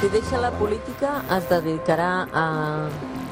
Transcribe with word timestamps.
Si 0.00 0.08
deixa 0.08 0.38
la 0.40 0.48
política, 0.56 1.18
es 1.36 1.44
dedicarà 1.50 2.24
a, 2.32 2.44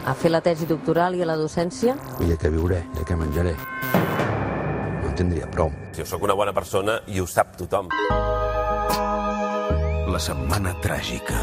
a 0.04 0.12
fer 0.12 0.28
la 0.28 0.42
tesi 0.44 0.66
doctoral 0.68 1.14
i 1.16 1.22
a 1.24 1.28
la 1.30 1.36
docència? 1.40 1.94
I 2.20 2.26
de 2.28 2.34
què 2.36 2.50
viuré, 2.52 2.82
de 2.92 3.06
què 3.08 3.14
menjaré. 3.16 3.54
No 3.94 5.08
en 5.08 5.14
tindria 5.16 5.48
prou. 5.48 5.72
Jo 5.96 6.04
sóc 6.04 6.26
una 6.28 6.36
bona 6.36 6.52
persona 6.52 6.98
i 7.08 7.22
ho 7.22 7.24
sap 7.24 7.56
tothom. 7.56 7.88
La 10.12 10.20
setmana 10.20 10.74
tràgica. 10.84 11.40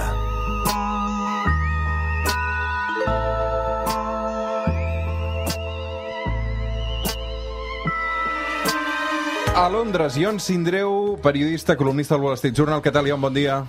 A 9.55 9.65
Londres, 9.73 10.19
Ion 10.21 10.37
Sindreu, 10.37 11.17
periodista, 11.17 11.73
columnista 11.75 12.13
del 12.13 12.27
Wall 12.27 12.37
Street 12.37 12.53
Journal. 12.61 12.85
Què 12.85 12.93
tal, 12.93 13.09
Ion? 13.09 13.25
Bon 13.25 13.33
dia. 13.33 13.63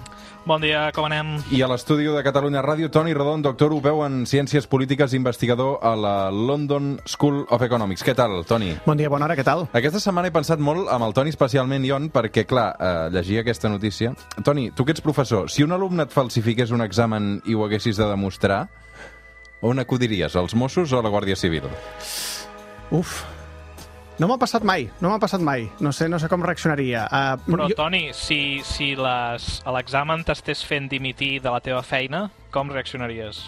Bon 0.46 0.62
dia, 0.62 0.92
com 0.94 1.02
anem? 1.08 1.40
I 1.50 1.58
a 1.64 1.66
l'estudi 1.66 2.04
de 2.06 2.20
Catalunya 2.22 2.60
Ràdio, 2.62 2.86
Toni 2.94 3.10
Rodon, 3.18 3.42
doctor 3.42 3.66
europeu 3.66 4.04
en 4.06 4.20
Ciències 4.30 4.68
Polítiques 4.70 5.10
i 5.10 5.18
investigador 5.18 5.80
a 5.82 5.96
la 5.98 6.30
London 6.30 7.00
School 7.02 7.40
of 7.50 7.64
Economics. 7.66 8.04
Què 8.06 8.14
tal, 8.14 8.44
Toni? 8.46 8.68
Bon 8.84 8.94
dia, 8.94 9.10
bona 9.10 9.26
hora, 9.26 9.34
què 9.34 9.42
tal? 9.42 9.64
Aquesta 9.74 9.98
setmana 9.98 10.30
he 10.30 10.34
pensat 10.36 10.62
molt 10.62 10.86
amb 10.86 11.02
el 11.02 11.16
Toni, 11.18 11.34
especialment 11.34 11.82
Ion, 11.88 12.06
perquè, 12.14 12.46
clar, 12.46 12.68
eh, 12.78 12.92
llegia 13.16 13.42
aquesta 13.42 13.66
notícia. 13.68 14.14
Toni, 14.46 14.68
tu 14.70 14.86
que 14.86 14.94
ets 14.94 15.02
professor, 15.02 15.50
si 15.50 15.66
un 15.66 15.74
alumne 15.74 16.06
et 16.06 16.14
falsifiqués 16.14 16.70
un 16.70 16.86
examen 16.86 17.40
i 17.42 17.58
ho 17.58 17.66
haguessis 17.66 17.98
de 17.98 18.06
demostrar, 18.06 18.68
on 19.66 19.82
acudiries, 19.82 20.38
als 20.38 20.54
Mossos 20.54 20.94
o 20.94 21.00
a 21.00 21.02
la 21.02 21.10
Guàrdia 21.10 21.34
Civil? 21.34 21.66
Uf, 22.94 23.24
no 24.18 24.28
m'ha 24.28 24.38
passat 24.40 24.64
mai, 24.64 24.88
no 25.00 25.10
m'ha 25.10 25.18
passat 25.20 25.40
mai. 25.44 25.68
No 25.80 25.92
sé, 25.92 26.08
no 26.08 26.18
sé 26.18 26.28
com 26.28 26.42
reaccionaria. 26.42 27.04
Uh, 27.10 27.36
Però, 27.52 27.68
Toni, 27.76 28.10
si, 28.16 28.60
si 28.64 28.94
les, 28.96 29.50
a 29.64 29.72
l'examen 29.76 30.24
t'estés 30.24 30.62
fent 30.64 30.88
dimitir 30.88 31.40
de 31.44 31.50
la 31.52 31.60
teva 31.60 31.82
feina, 31.84 32.30
com 32.50 32.70
reaccionaries? 32.72 33.42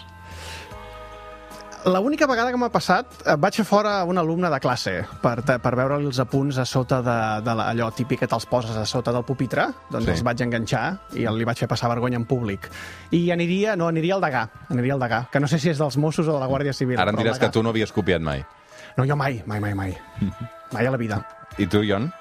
L'única 1.87 2.27
vegada 2.27 2.51
que 2.51 2.57
m'ha 2.59 2.67
passat, 2.69 3.21
eh, 3.23 3.37
vaig 3.39 3.61
a 3.61 3.63
fora 3.63 3.93
a 4.01 4.03
un 4.03 4.17
alumne 4.19 4.49
de 4.51 4.57
classe 4.59 4.97
per, 5.23 5.37
per 5.47 5.71
veure 5.79 5.95
els 6.03 6.19
apunts 6.19 6.57
a 6.59 6.65
sota 6.67 6.97
de, 7.01 7.15
de 7.45 7.53
la- 7.55 7.69
allò 7.71 7.87
típic 7.95 8.19
que 8.19 8.27
te'ls 8.27 8.45
poses 8.51 8.75
a 8.75 8.83
sota 8.85 9.13
del 9.15 9.23
pupitre, 9.23 9.69
doncs 9.89 10.03
Sí. 10.05 10.11
els 10.11 10.23
vaig 10.27 10.43
enganxar 10.43 10.83
i 11.15 11.23
li 11.23 11.47
vaig 11.47 11.57
fer 11.57 11.69
passar 11.71 11.87
vergonya 11.87 12.19
en 12.19 12.25
públic. 12.27 12.67
I 13.15 13.31
aniria, 13.31 13.77
no, 13.79 13.87
aniria 13.87 14.15
al 14.19 14.21
degà, 14.21 14.43
aniria 14.69 14.93
al 14.99 14.99
degà, 15.07 15.23
que 15.31 15.39
no 15.39 15.47
sé 15.47 15.57
si 15.57 15.69
és 15.71 15.79
dels 15.79 15.95
Mossos 15.97 16.27
o 16.27 16.33
de 16.35 16.39
la 16.43 16.51
Guàrdia 16.51 16.73
Civil. 16.75 16.99
Ara 16.99 17.11
em 17.11 17.15
però 17.15 17.23
diràs 17.29 17.39
que 17.39 17.49
tu 17.49 17.63
no 17.63 17.69
havies 17.71 17.95
copiat 17.95 18.19
mai. 18.21 18.43
No, 18.97 19.05
jo 19.07 19.15
mai, 19.15 19.41
mai, 19.47 19.61
mai, 19.61 19.73
mai. 19.73 19.95
Mai 20.73 20.85
a 20.85 20.91
la 20.91 20.97
vida. 20.97 21.21
I 21.57 21.67
tu, 21.67 21.81
Ion? 21.83 22.11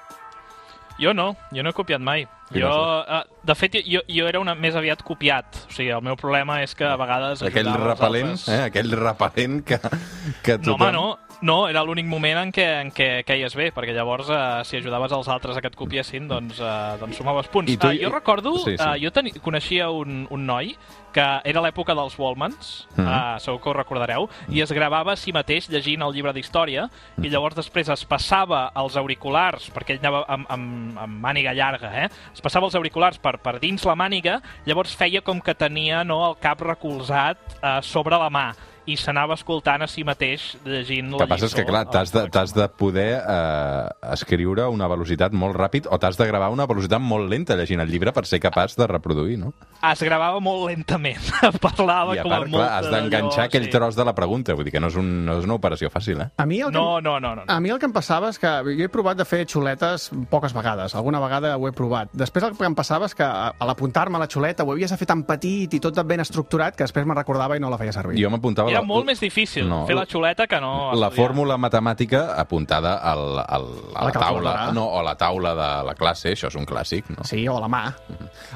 Jo 0.98 1.12
no, 1.14 1.36
jo 1.54 1.62
no 1.62 1.70
he 1.70 1.77
copiat 1.77 2.00
mai. 2.02 2.24
Jo, 2.50 2.64
no 2.64 2.78
uh, 3.05 3.20
de 3.46 3.55
fet, 3.55 3.77
jo, 3.86 4.00
jo 4.08 4.27
era 4.27 4.40
una, 4.40 4.55
més 4.58 4.74
aviat 4.74 5.02
copiat. 5.06 5.60
O 5.68 5.72
sigui, 5.74 5.90
el 5.94 6.02
meu 6.02 6.16
problema 6.18 6.62
és 6.64 6.74
que 6.74 6.86
a 6.88 6.96
vegades... 6.98 7.42
Aquell 7.46 7.68
repel·lent, 7.70 8.32
altres. 8.34 8.48
eh? 8.48 8.62
aquell 8.70 8.90
repel·lent 8.98 9.60
que, 9.68 9.78
que 10.42 10.56
No, 10.58 10.72
tothom... 10.72 10.88
home, 10.88 10.92
no. 10.96 11.06
No, 11.41 11.69
era 11.70 11.84
l'únic 11.86 12.05
moment 12.11 12.36
en 12.41 12.50
què, 12.50 12.64
en 12.83 12.89
què 12.91 13.23
queies 13.23 13.55
bé, 13.55 13.68
perquè 13.70 13.92
llavors, 13.95 14.27
eh, 14.29 14.64
si 14.67 14.77
ajudaves 14.80 15.12
als 15.14 15.29
altres 15.30 15.57
a 15.57 15.61
que 15.62 15.68
et 15.70 15.77
copiessin, 15.79 16.27
doncs, 16.27 16.58
eh, 16.58 16.96
doncs 16.98 17.17
sumaves 17.17 17.46
punts. 17.46 17.70
I 17.70 17.77
tu- 17.77 17.86
Eh, 17.92 18.01
jo 18.02 18.11
recordo, 18.11 18.57
Sí, 18.58 18.77
sí. 18.77 18.83
eh, 18.83 18.98
jo 19.01 19.12
teni, 19.12 19.30
coneixia 19.39 19.89
un, 19.89 20.27
un 20.30 20.45
noi 20.46 20.77
que 21.12 21.20
era 21.45 21.61
l'època 21.62 21.95
dels 21.95 22.18
Wallmans, 22.18 22.89
Mhm. 22.96 23.07
eh, 23.07 23.39
segur 23.39 23.61
que 23.62 23.68
ho 23.70 23.73
recordareu, 23.73 24.29
i 24.48 24.61
es 24.62 24.73
gravava 24.73 25.12
a 25.12 25.17
si 25.17 25.33
mateix 25.33 25.68
llegint 25.70 26.02
el 26.02 26.12
llibre 26.12 26.33
d'història, 26.33 26.90
Mhm. 27.17 27.24
i 27.24 27.29
llavors 27.30 27.55
després 27.55 27.89
es 27.89 28.05
passava 28.05 28.73
els 28.74 28.96
auriculars, 28.96 29.70
perquè 29.73 29.91
ell 29.92 30.01
anava 30.01 30.24
amb, 30.27 30.45
amb, 30.51 30.98
amb 30.98 31.20
màniga 31.24 31.55
llarga, 31.55 32.05
eh? 32.05 32.08
es 32.35 32.41
passava 32.41 32.67
els 32.67 32.74
auriculars 32.74 33.17
per, 33.18 33.39
per 33.39 33.61
dins 33.61 33.85
la 33.85 33.95
màniga, 33.95 34.42
llavors 34.67 34.96
feia 34.96 35.20
com 35.23 35.41
que 35.41 35.55
tenia 35.55 36.02
no, 36.02 36.30
el 36.30 36.36
cap 36.41 36.61
recolzat 36.61 37.39
eh, 37.62 37.79
sobre 37.83 38.18
la 38.18 38.29
mà, 38.29 38.55
i 38.88 38.96
s'anava 38.96 39.36
escoltant 39.38 39.84
a 39.84 39.88
si 39.90 40.04
mateix 40.06 40.50
llegint 40.64 41.12
la 41.12 41.24
que 41.24 41.30
passa 41.34 41.48
és 41.50 41.56
que, 41.56 41.66
clar, 41.68 41.84
t'has 41.92 42.12
de, 42.14 42.24
t'has 42.32 42.54
de 42.56 42.68
poder 42.80 43.10
eh, 43.20 44.12
escriure 44.14 44.64
a 44.64 44.72
una 44.72 44.88
velocitat 44.90 45.36
molt 45.36 45.56
ràpid 45.58 45.88
o 45.90 45.98
t'has 46.00 46.18
de 46.18 46.28
gravar 46.30 46.48
a 46.48 46.56
una 46.56 46.66
velocitat 46.70 47.02
molt 47.02 47.28
lenta 47.30 47.56
llegint 47.58 47.84
el 47.84 47.92
llibre 47.92 48.14
per 48.16 48.24
ser 48.26 48.40
capaç 48.40 48.78
de 48.78 48.88
reproduir, 48.90 49.38
no? 49.38 49.52
es 49.78 50.00
gravava 50.02 50.40
molt 50.42 50.66
lentament. 50.70 51.22
Parlava 51.62 52.16
I 52.16 52.18
a 52.18 52.24
com 52.26 52.32
part, 52.32 52.48
a 52.48 52.50
clar, 52.50 52.70
has 52.80 52.88
d'enganxar 52.90 53.44
aquell 53.46 53.68
sí. 53.68 53.70
tros 53.70 53.98
de 53.98 54.06
la 54.08 54.14
pregunta. 54.16 54.56
Vull 54.58 54.66
dir 54.66 54.72
que 54.74 54.82
no 54.82 54.90
és, 54.90 54.96
un, 54.98 55.06
no 55.26 55.36
és 55.38 55.46
una 55.46 55.55
operació 55.55 55.90
fàcil, 55.92 56.18
eh? 56.24 56.28
A 56.36 56.46
mi 56.50 56.58
el 56.64 56.72
que 56.72 56.78
No, 56.78 56.98
no, 57.05 57.18
no, 57.22 57.34
no. 57.38 57.44
A 57.46 57.60
mi 57.62 57.70
el 57.70 57.78
que 57.78 57.86
em 57.86 57.94
passava 57.94 58.32
és 58.32 58.40
que 58.42 58.50
jo 58.66 58.88
he 58.88 58.90
provat 58.90 59.20
de 59.20 59.26
fer 59.28 59.44
xuletes 59.46 60.08
poques 60.32 60.55
vegades. 60.56 60.96
Alguna 60.98 61.22
vegada 61.22 61.55
ho 61.56 61.68
he 61.68 61.74
provat. 61.76 62.10
Després 62.18 62.48
el 62.48 62.58
que 62.58 62.66
em 62.66 62.74
passava 62.78 63.06
és 63.06 63.14
que 63.14 63.26
a 63.26 63.52
a 63.58 63.66
l'apuntar-me 63.66 64.16
a 64.16 64.22
la 64.22 64.28
xuleta 64.30 64.64
ho 64.64 64.72
havies 64.72 64.90
de 64.90 64.96
fer 65.00 65.06
tan 65.10 65.24
petit 65.26 65.74
i 65.74 65.80
tot 65.82 65.98
ben 66.06 66.22
estructurat 66.22 66.76
que 66.76 66.84
després 66.86 67.06
me'n 67.06 67.18
recordava 67.18 67.56
i 67.56 67.62
no 67.62 67.70
la 67.70 67.78
feia 67.80 67.92
servir. 67.94 68.18
Jo 68.22 68.30
m'apuntava... 68.30 68.70
Era 68.78 68.84
la- 68.86 68.86
molt 68.89 69.06
més 69.11 69.20
difícil 69.20 69.68
No. 69.68 69.83
fer 69.86 69.96
la 69.98 70.06
xuleta 70.06 70.46
que 70.46 70.61
no... 70.62 70.92
la 70.94 71.08
estudiar. 71.08 71.12
fórmula 71.27 71.56
matemàtica 71.58 72.22
apuntada 72.40 72.94
al, 73.02 73.39
al, 73.42 73.66
a 73.94 73.98
A 73.98 74.05
la 74.05 74.11
la 74.11 74.12
taula, 74.12 74.55
no, 74.72 74.86
o 74.86 75.00
a 75.00 75.02
la 75.02 75.16
taula 75.20 75.55
de 75.58 75.68
la 75.90 75.94
classe, 75.98 76.33
això 76.33 76.48
és 76.48 76.56
un 76.56 76.64
clàssic, 76.66 77.11
no? 77.17 77.24
Sí, 77.28 77.42
o 77.48 77.56
a 77.58 77.61
la 77.61 77.68
mà. 77.68 77.83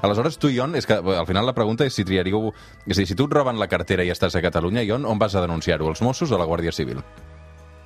Aleshores, 0.03 0.39
tu, 0.39 0.49
Ion, 0.49 0.75
és 0.77 0.87
que 0.87 0.95
al 0.95 1.27
final 1.27 1.47
la 1.47 1.53
pregunta 1.55 1.85
és 1.85 1.95
si 1.95 2.05
triaríeu... 2.05 2.53
És 2.87 2.97
a 2.97 3.01
dir, 3.03 3.07
si 3.11 3.15
tu 3.19 3.27
et 3.29 3.33
roben 3.35 3.59
la 3.61 3.69
cartera 3.69 4.05
i 4.05 4.11
estàs 4.11 4.35
a 4.37 4.43
Catalunya, 4.43 4.83
Ion, 4.83 5.05
on 5.07 5.19
vas 5.19 5.35
a 5.35 5.41
denunciar-ho, 5.45 5.89
als 5.89 6.03
Mossos 6.03 6.31
o 6.31 6.37
a 6.37 6.39
la 6.41 6.47
Guàrdia 6.49 6.73
Civil? 6.73 7.03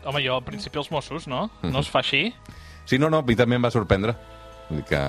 Home, 0.06 0.22
jo, 0.22 0.36
al 0.36 0.44
principi 0.46 0.78
els 0.78 0.90
Mossos, 0.94 1.26
no? 1.26 1.48
No 1.62 1.80
es 1.80 1.88
fa 1.90 1.98
així? 2.04 2.28
Sí, 2.86 2.98
no, 2.98 3.10
no, 3.10 3.22
mi 3.26 3.34
també 3.34 3.56
em 3.58 3.64
va 3.64 3.70
sorprendre. 3.74 4.14
Vull 4.68 4.82
dir 4.82 4.86
que... 4.92 5.02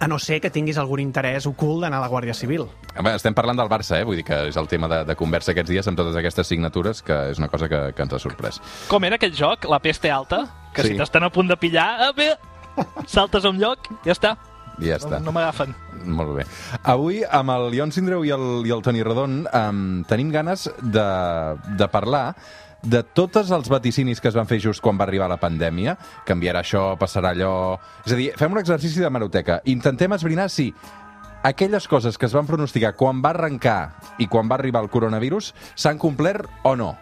A 0.00 0.06
no 0.06 0.18
ser 0.22 0.40
que 0.40 0.50
tinguis 0.54 0.78
algun 0.78 1.00
interès 1.02 1.46
ocult 1.50 1.82
d'anar 1.82 1.98
a 1.98 2.04
la 2.04 2.08
Guàrdia 2.12 2.34
Civil. 2.34 2.68
Home, 2.98 3.14
estem 3.18 3.34
parlant 3.34 3.58
del 3.58 3.68
Barça, 3.70 3.96
eh? 3.98 4.04
Vull 4.06 4.16
dir 4.20 4.24
que 4.24 4.36
és 4.48 4.56
el 4.56 4.68
tema 4.70 4.86
de, 4.90 5.00
de 5.08 5.16
conversa 5.18 5.50
aquests 5.50 5.70
dies 5.72 5.88
amb 5.90 5.98
totes 5.98 6.14
aquestes 6.20 6.46
signatures, 6.46 7.02
que 7.02 7.16
és 7.32 7.38
una 7.42 7.48
cosa 7.50 7.68
que, 7.68 7.80
que 7.96 8.02
ens 8.06 8.14
ha 8.14 8.20
sorprès. 8.22 8.60
Com 8.90 9.04
era 9.08 9.18
aquell 9.18 9.34
joc, 9.34 9.66
la 9.70 9.80
peste 9.82 10.10
alta? 10.10 10.44
Que 10.74 10.82
Sí. 10.84 10.92
si 10.92 10.98
t'estan 11.00 11.24
a 11.26 11.30
punt 11.34 11.48
de 11.50 11.56
pillar, 11.58 11.88
ah, 12.06 12.12
bé, 12.14 12.36
saltes 13.06 13.44
a 13.44 13.50
un 13.50 13.58
lloc, 13.58 13.88
ja 14.04 14.14
està. 14.14 14.36
I 14.78 14.92
ja 14.92 15.00
està. 15.00 15.18
No, 15.18 15.32
no 15.32 15.34
m'agafen. 15.34 15.74
Molt 16.06 16.36
bé. 16.36 16.44
Avui, 16.86 17.24
amb 17.26 17.50
el 17.56 17.74
Ion 17.74 17.90
Sindreu 17.90 18.22
i 18.22 18.30
el, 18.30 18.44
i 18.68 18.70
el 18.70 18.82
Toni 18.86 19.02
Rodon, 19.02 19.40
um, 19.50 20.04
tenim 20.06 20.30
ganes 20.30 20.68
de, 20.78 21.06
de 21.74 21.88
parlar 21.90 22.36
de 22.82 23.02
tots 23.02 23.50
els 23.50 23.68
vaticinis 23.68 24.20
que 24.20 24.30
es 24.30 24.36
van 24.38 24.46
fer 24.46 24.60
just 24.62 24.82
quan 24.84 24.98
va 24.98 25.06
arribar 25.08 25.28
la 25.30 25.40
pandèmia, 25.40 25.96
canviarà 26.26 26.62
això, 26.62 26.92
passarà 27.00 27.34
allò... 27.34 27.78
És 28.06 28.14
a 28.14 28.18
dir, 28.18 28.30
fem 28.38 28.54
un 28.54 28.62
exercici 28.62 29.02
de 29.02 29.10
maroteca. 29.10 29.60
Intentem 29.66 30.14
esbrinar 30.14 30.48
si 30.52 30.70
aquelles 31.42 31.88
coses 31.88 32.18
que 32.18 32.26
es 32.26 32.34
van 32.34 32.46
pronosticar 32.46 32.94
quan 32.96 33.22
va 33.24 33.34
arrencar 33.34 33.80
i 34.18 34.26
quan 34.26 34.50
va 34.50 34.58
arribar 34.58 34.82
el 34.84 34.90
coronavirus 34.90 35.52
s'han 35.74 35.98
complert 35.98 36.48
o 36.62 36.76
no. 36.76 36.94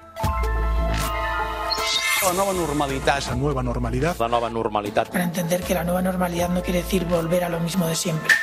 La 2.26 2.32
nova 2.32 2.53
normalitat. 2.53 3.28
La 3.28 3.36
nueva 3.36 3.62
normalidad. 3.62 4.16
La 4.19 4.26
nova 4.26 4.50
normalitat. 4.50 5.10
Para 5.12 5.25
entender 5.25 5.62
que 5.62 5.75
la 5.75 5.84
nueva 5.84 6.03
normalidad 6.03 6.48
no 6.48 6.62
quiere 6.62 6.82
decir 6.82 7.04
volver 7.04 7.44
a 7.44 7.48
lo 7.48 7.60
mismo 7.60 7.86
de 7.86 7.94
siempre. 7.94 8.34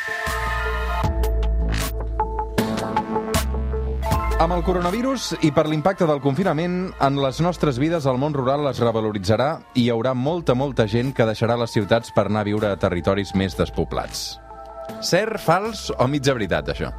Amb 4.43 4.57
el 4.57 4.63
coronavirus 4.67 5.29
i 5.47 5.53
per 5.55 5.63
l'impacte 5.71 6.03
del 6.03 6.19
confinament, 6.19 6.73
en 6.99 7.19
les 7.23 7.37
nostres 7.39 7.77
vides 7.79 8.03
el 8.11 8.17
món 8.19 8.33
rural 8.35 8.67
es 8.67 8.81
revaloritzarà 8.83 9.45
i 9.71 9.85
hi 9.85 9.91
haurà 9.93 10.11
molta, 10.19 10.51
molta 10.51 10.83
gent 10.83 11.13
que 11.15 11.23
deixarà 11.29 11.55
les 11.61 11.71
ciutats 11.71 12.11
per 12.11 12.25
anar 12.27 12.41
a 12.43 12.49
viure 12.49 12.67
a 12.67 12.79
territoris 12.81 13.31
més 13.39 13.55
despoblats. 13.55 14.33
Cert, 14.99 15.39
fals 15.39 15.85
o 15.95 16.09
mitja 16.11 16.35
veritat, 16.35 16.73
això? 16.75 16.91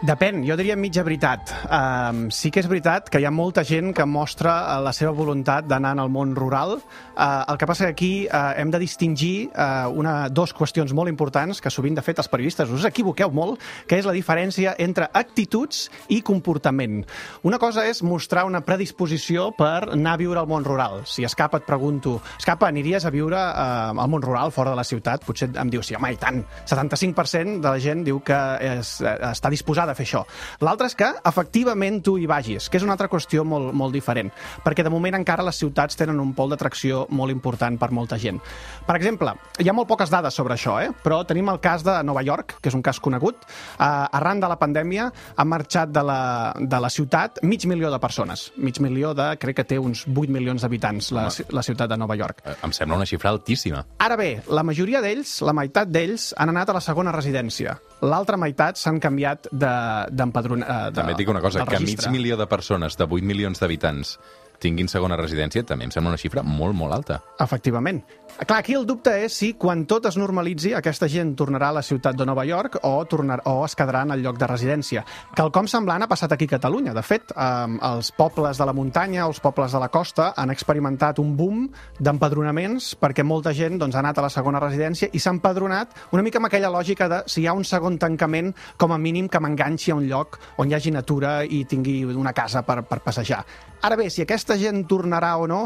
Depèn, 0.00 0.46
jo 0.48 0.54
diria 0.56 0.78
mitja 0.80 1.02
veritat. 1.04 1.50
Um, 1.68 2.30
sí 2.32 2.48
que 2.48 2.62
és 2.62 2.68
veritat 2.70 3.10
que 3.12 3.20
hi 3.20 3.26
ha 3.28 3.30
molta 3.30 3.60
gent 3.68 3.90
que 3.92 4.06
mostra 4.08 4.54
eh, 4.62 4.76
la 4.80 4.94
seva 4.96 5.10
voluntat 5.12 5.66
d'anar 5.68 5.90
el 6.00 6.08
món 6.08 6.30
rural. 6.32 6.78
Uh, 7.20 7.42
el 7.52 7.58
que 7.60 7.66
passa 7.68 7.84
que 7.84 7.92
aquí 7.92 8.08
uh, 8.24 8.54
hem 8.56 8.70
de 8.72 8.78
distingir 8.80 9.50
uh, 9.52 9.92
una, 9.92 10.30
dos 10.32 10.54
qüestions 10.56 10.94
molt 10.96 11.12
importants 11.12 11.60
que 11.60 11.68
sovint, 11.68 11.98
de 11.98 12.04
fet, 12.06 12.16
els 12.16 12.30
periodistes 12.32 12.72
us 12.72 12.86
equivoqueu 12.88 13.28
molt, 13.28 13.60
que 13.84 13.98
és 14.00 14.08
la 14.08 14.14
diferència 14.16 14.72
entre 14.80 15.10
actituds 15.20 15.90
i 16.08 16.22
comportament. 16.24 17.02
Una 17.44 17.60
cosa 17.60 17.84
és 17.84 18.00
mostrar 18.00 18.46
una 18.48 18.64
predisposició 18.64 19.50
per 19.52 19.90
anar 19.90 20.16
a 20.16 20.22
viure 20.24 20.40
al 20.40 20.48
món 20.48 20.64
rural. 20.64 21.02
Si 21.04 21.28
Escapa 21.28 21.60
et 21.60 21.68
pregunto, 21.68 22.22
Escapa, 22.38 22.72
aniries 22.72 23.04
a 23.04 23.12
viure 23.12 23.36
uh, 23.36 23.92
al 23.92 24.08
món 24.08 24.24
rural, 24.24 24.48
fora 24.56 24.72
de 24.72 24.80
la 24.80 24.88
ciutat? 24.88 25.28
Potser 25.28 25.52
em 25.60 25.76
dius, 25.76 25.92
sí, 25.92 26.00
home, 26.00 26.14
i 26.16 26.20
tant. 26.24 26.40
75% 26.64 27.60
de 27.60 27.68
la 27.68 27.76
gent 27.84 28.08
diu 28.08 28.24
que 28.24 28.40
és, 28.64 28.96
està 29.04 29.52
disposada 29.52 29.89
de 29.90 29.96
fer 29.98 30.06
això. 30.06 30.24
L'altre 30.64 30.88
és 30.90 30.96
que 30.98 31.10
efectivament 31.28 32.00
tu 32.06 32.16
hi 32.18 32.28
vagis, 32.30 32.68
que 32.70 32.78
és 32.80 32.86
una 32.86 32.94
altra 32.96 33.10
qüestió 33.10 33.44
molt, 33.44 33.72
molt 33.76 33.94
diferent, 33.94 34.30
perquè 34.64 34.84
de 34.86 34.92
moment 34.92 35.18
encara 35.18 35.44
les 35.46 35.58
ciutats 35.60 35.98
tenen 35.98 36.20
un 36.22 36.32
pol 36.36 36.50
d'atracció 36.52 37.04
molt 37.10 37.34
important 37.34 37.78
per 37.80 37.90
molta 37.96 38.18
gent. 38.20 38.40
Per 38.86 38.96
exemple, 38.96 39.34
hi 39.58 39.68
ha 39.68 39.74
molt 39.76 39.88
poques 39.90 40.10
dades 40.12 40.34
sobre 40.34 40.54
això, 40.56 40.78
eh? 40.82 40.90
però 41.04 41.22
tenim 41.26 41.50
el 41.52 41.60
cas 41.60 41.84
de 41.86 41.98
Nova 42.06 42.22
York, 42.26 42.56
que 42.62 42.70
és 42.70 42.76
un 42.78 42.82
cas 42.86 43.00
conegut. 43.00 43.44
Eh, 43.44 43.84
arran 43.84 44.40
de 44.40 44.48
la 44.50 44.58
pandèmia 44.60 45.10
ha 45.36 45.44
marxat 45.44 45.92
de 45.92 46.02
la, 46.06 46.20
de 46.58 46.80
la 46.80 46.90
ciutat 46.90 47.42
mig 47.42 47.66
milió 47.66 47.90
de 47.90 48.00
persones. 48.02 48.50
Mig 48.56 48.80
milió 48.80 49.12
de, 49.14 49.32
crec 49.40 49.60
que 49.60 49.66
té 49.74 49.78
uns 49.78 50.06
8 50.08 50.30
milions 50.30 50.62
d'habitants, 50.62 51.12
la, 51.16 51.28
la 51.50 51.64
ciutat 51.66 51.90
de 51.90 51.98
Nova 52.00 52.16
York. 52.18 52.42
Eh, 52.44 52.56
Em 52.66 52.74
sembla 52.76 52.98
una 53.00 53.08
xifra 53.08 53.32
altíssima. 53.32 53.84
Ara 53.98 54.16
bé, 54.20 54.30
la 54.48 54.64
majoria 54.66 55.02
d'ells, 55.04 55.40
la 55.46 55.56
meitat 55.56 55.90
d'ells, 55.90 56.30
han 56.38 56.52
anat 56.52 56.70
a 56.70 56.76
la 56.78 56.84
segona 56.84 57.14
residència. 57.14 57.78
L'altra 58.00 58.36
meitat 58.40 58.78
s'han 58.80 59.00
canviat 59.02 59.48
de- 59.52 60.06
d'empadron... 60.10 60.60
De, 60.64 60.66
de, 60.90 60.94
També 60.96 61.12
et 61.12 61.18
dic 61.20 61.28
una 61.28 61.42
cosa, 61.44 61.66
que 61.68 61.80
mig 61.84 62.06
milió 62.10 62.36
de 62.40 62.46
persones 62.48 62.96
de 62.96 63.04
8 63.04 63.26
milions 63.28 63.60
d'habitants 63.60 64.14
tinguin 64.60 64.88
segona 64.92 65.18
residència 65.18 65.64
també 65.66 65.88
em 65.88 65.92
sembla 65.94 66.14
una 66.14 66.20
xifra 66.20 66.44
molt, 66.46 66.76
molt 66.76 66.94
alta. 66.94 67.20
Efectivament. 67.40 68.02
Clar, 68.40 68.60
aquí 68.60 68.74
el 68.76 68.86
dubte 68.88 69.12
és 69.24 69.34
si 69.36 69.50
quan 69.60 69.82
tot 69.90 70.06
es 70.08 70.16
normalitzi 70.16 70.72
aquesta 70.76 71.08
gent 71.10 71.34
tornarà 71.36 71.70
a 71.70 71.76
la 71.80 71.82
ciutat 71.84 72.16
de 72.16 72.24
Nova 72.28 72.44
York 72.48 72.78
o, 72.86 72.92
tornar, 73.10 73.40
o 73.50 73.64
es 73.66 73.74
quedarà 73.76 74.04
en 74.06 74.14
el 74.14 74.22
lloc 74.24 74.38
de 74.40 74.48
residència. 74.48 75.04
Quelcom 75.36 75.68
semblant 75.68 76.04
ha 76.04 76.08
passat 76.08 76.32
aquí 76.32 76.48
a 76.48 76.54
Catalunya. 76.54 76.94
De 76.96 77.02
fet, 77.04 77.34
eh, 77.34 77.78
els 77.90 78.12
pobles 78.16 78.60
de 78.60 78.68
la 78.68 78.76
muntanya, 78.76 79.26
els 79.26 79.40
pobles 79.44 79.72
de 79.72 79.80
la 79.82 79.90
costa, 79.92 80.30
han 80.36 80.54
experimentat 80.54 81.20
un 81.20 81.34
boom 81.36 81.66
d'empadronaments 81.98 82.94
perquè 83.00 83.26
molta 83.26 83.52
gent 83.56 83.80
doncs, 83.80 83.96
ha 83.96 84.04
anat 84.04 84.20
a 84.20 84.26
la 84.28 84.32
segona 84.32 84.62
residència 84.62 85.10
i 85.12 85.20
s'ha 85.20 85.34
empadronat 85.36 85.96
una 86.12 86.24
mica 86.24 86.40
amb 86.40 86.48
aquella 86.48 86.72
lògica 86.72 87.08
de 87.10 87.22
si 87.26 87.42
hi 87.42 87.48
ha 87.48 87.56
un 87.56 87.64
segon 87.64 87.98
tancament, 87.98 88.54
com 88.76 88.92
a 88.92 88.98
mínim 88.98 89.28
que 89.28 89.40
m'enganxi 89.40 89.92
a 89.92 89.98
un 90.00 90.08
lloc 90.08 90.38
on 90.58 90.70
hi 90.70 90.78
hagi 90.78 90.94
natura 90.94 91.40
i 91.44 91.64
tingui 91.68 92.02
una 92.04 92.32
casa 92.32 92.62
per, 92.62 92.82
per 92.88 93.00
passejar. 93.04 93.44
Ara 93.82 93.96
bé, 93.96 94.10
si 94.12 94.22
aquesta 94.22 94.58
gent 94.60 94.84
tornarà 94.88 95.34
o 95.40 95.46
no, 95.50 95.64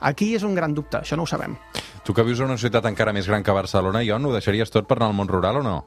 aquí 0.00 0.34
és 0.36 0.44
un 0.46 0.54
gran 0.54 0.74
dubte, 0.74 1.02
això 1.02 1.18
no 1.18 1.26
ho 1.26 1.30
sabem. 1.30 1.56
Tu 2.06 2.14
que 2.14 2.22
vius 2.22 2.40
en 2.40 2.52
una 2.52 2.60
ciutat 2.60 2.86
encara 2.86 3.14
més 3.14 3.26
gran 3.26 3.42
que 3.42 3.54
Barcelona, 3.54 4.04
Ion, 4.06 4.26
ho 4.26 4.34
deixaries 4.36 4.70
tot 4.70 4.86
per 4.86 5.00
anar 5.00 5.10
al 5.10 5.18
món 5.18 5.32
rural 5.32 5.58
o 5.58 5.64
no? 5.66 5.80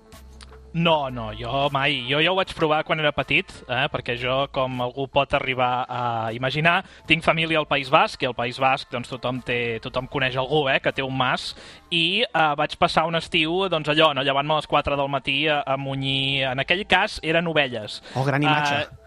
No, 0.74 1.10
no, 1.10 1.32
jo 1.34 1.70
mai. 1.74 2.04
Jo 2.10 2.20
ja 2.22 2.32
ho 2.32 2.38
vaig 2.38 2.52
provar 2.54 2.84
quan 2.86 3.00
era 3.02 3.12
petit, 3.16 3.50
eh, 3.68 3.88
perquè 3.90 4.16
jo, 4.22 4.36
com 4.54 4.82
algú 4.86 5.08
pot 5.10 5.34
arribar 5.34 5.86
a 5.90 6.02
imaginar, 6.36 6.84
tinc 7.10 7.26
família 7.26 7.58
al 7.58 7.68
País 7.68 7.90
Basc, 7.90 8.22
i 8.22 8.30
al 8.30 8.36
País 8.38 8.60
Basc 8.62 8.92
doncs, 8.94 9.10
tothom, 9.10 9.42
té, 9.46 9.80
tothom 9.82 10.08
coneix 10.08 10.38
algú 10.38 10.68
eh, 10.70 10.80
que 10.84 10.94
té 10.94 11.06
un 11.06 11.18
mas, 11.18 11.56
i 11.90 12.22
eh, 12.22 12.54
vaig 12.60 12.78
passar 12.78 13.08
un 13.10 13.18
estiu, 13.18 13.66
doncs 13.70 13.90
allò, 13.90 14.14
no, 14.14 14.26
llevant-me 14.26 14.54
a 14.54 14.62
les 14.62 14.70
4 14.70 15.00
del 15.00 15.10
matí 15.10 15.42
a, 15.48 15.64
a 15.66 15.78
munyir... 15.78 16.46
En 16.50 16.62
aquell 16.62 16.86
cas 16.90 17.20
eren 17.24 17.50
ovelles. 17.50 18.02
Oh, 18.16 18.24
gran 18.28 18.44
imatge. 18.44 18.84
Eh, 18.84 18.99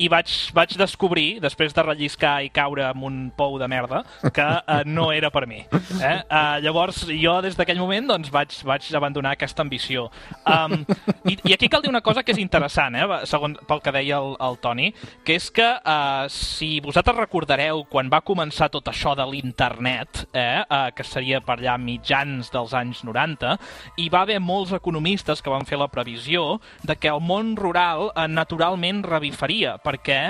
i 0.00 0.08
vaig, 0.08 0.32
vaig 0.56 0.74
descobrir, 0.80 1.28
després 1.42 1.74
de 1.76 1.84
relliscar 1.84 2.38
i 2.46 2.50
caure 2.54 2.86
en 2.88 3.04
un 3.04 3.18
pou 3.36 3.58
de 3.60 3.68
merda, 3.68 4.02
que 4.32 4.46
uh, 4.46 4.80
no 4.88 5.10
era 5.12 5.30
per 5.32 5.44
mi. 5.50 5.60
Eh? 6.00 6.16
Uh, 6.24 6.56
llavors, 6.64 7.02
jo 7.10 7.36
des 7.44 7.56
d'aquell 7.58 7.80
moment 7.80 8.08
doncs, 8.14 8.30
vaig, 8.32 8.54
vaig 8.66 8.86
abandonar 8.96 9.34
aquesta 9.36 9.64
ambició. 9.64 10.06
Um, 10.48 10.80
i, 11.28 11.36
I 11.50 11.54
aquí 11.56 11.68
cal 11.68 11.84
dir 11.84 11.92
una 11.92 12.02
cosa 12.04 12.24
que 12.24 12.32
és 12.32 12.40
interessant, 12.40 12.96
eh? 12.96 13.06
segons 13.28 13.60
pel 13.68 13.82
que 13.84 13.92
deia 13.94 14.20
el, 14.22 14.36
el 14.40 14.56
Toni, 14.62 14.90
que 15.26 15.36
és 15.36 15.50
que 15.52 15.66
uh, 15.66 16.24
si 16.32 16.78
vosaltres 16.84 17.18
recordareu 17.18 17.84
quan 17.90 18.10
va 18.12 18.22
començar 18.24 18.70
tot 18.72 18.88
això 18.90 19.12
de 19.18 19.26
l'internet, 19.28 20.24
eh? 20.32 20.62
uh, 20.64 20.88
que 20.96 21.06
seria 21.06 21.42
per 21.44 21.58
allà 21.58 21.76
mitjans 21.80 22.50
dels 22.54 22.74
anys 22.76 23.04
90, 23.04 23.56
hi 24.00 24.08
va 24.12 24.24
haver 24.24 24.40
molts 24.40 24.72
economistes 24.76 25.44
que 25.44 25.52
van 25.52 25.68
fer 25.68 25.80
la 25.80 25.90
previsió 25.92 26.58
de 26.86 26.96
que 26.96 27.12
el 27.12 27.20
món 27.20 27.52
rural 27.60 28.08
uh, 28.10 28.26
naturalment 28.30 29.04
revifaria, 29.04 29.76
perquè 29.90 30.20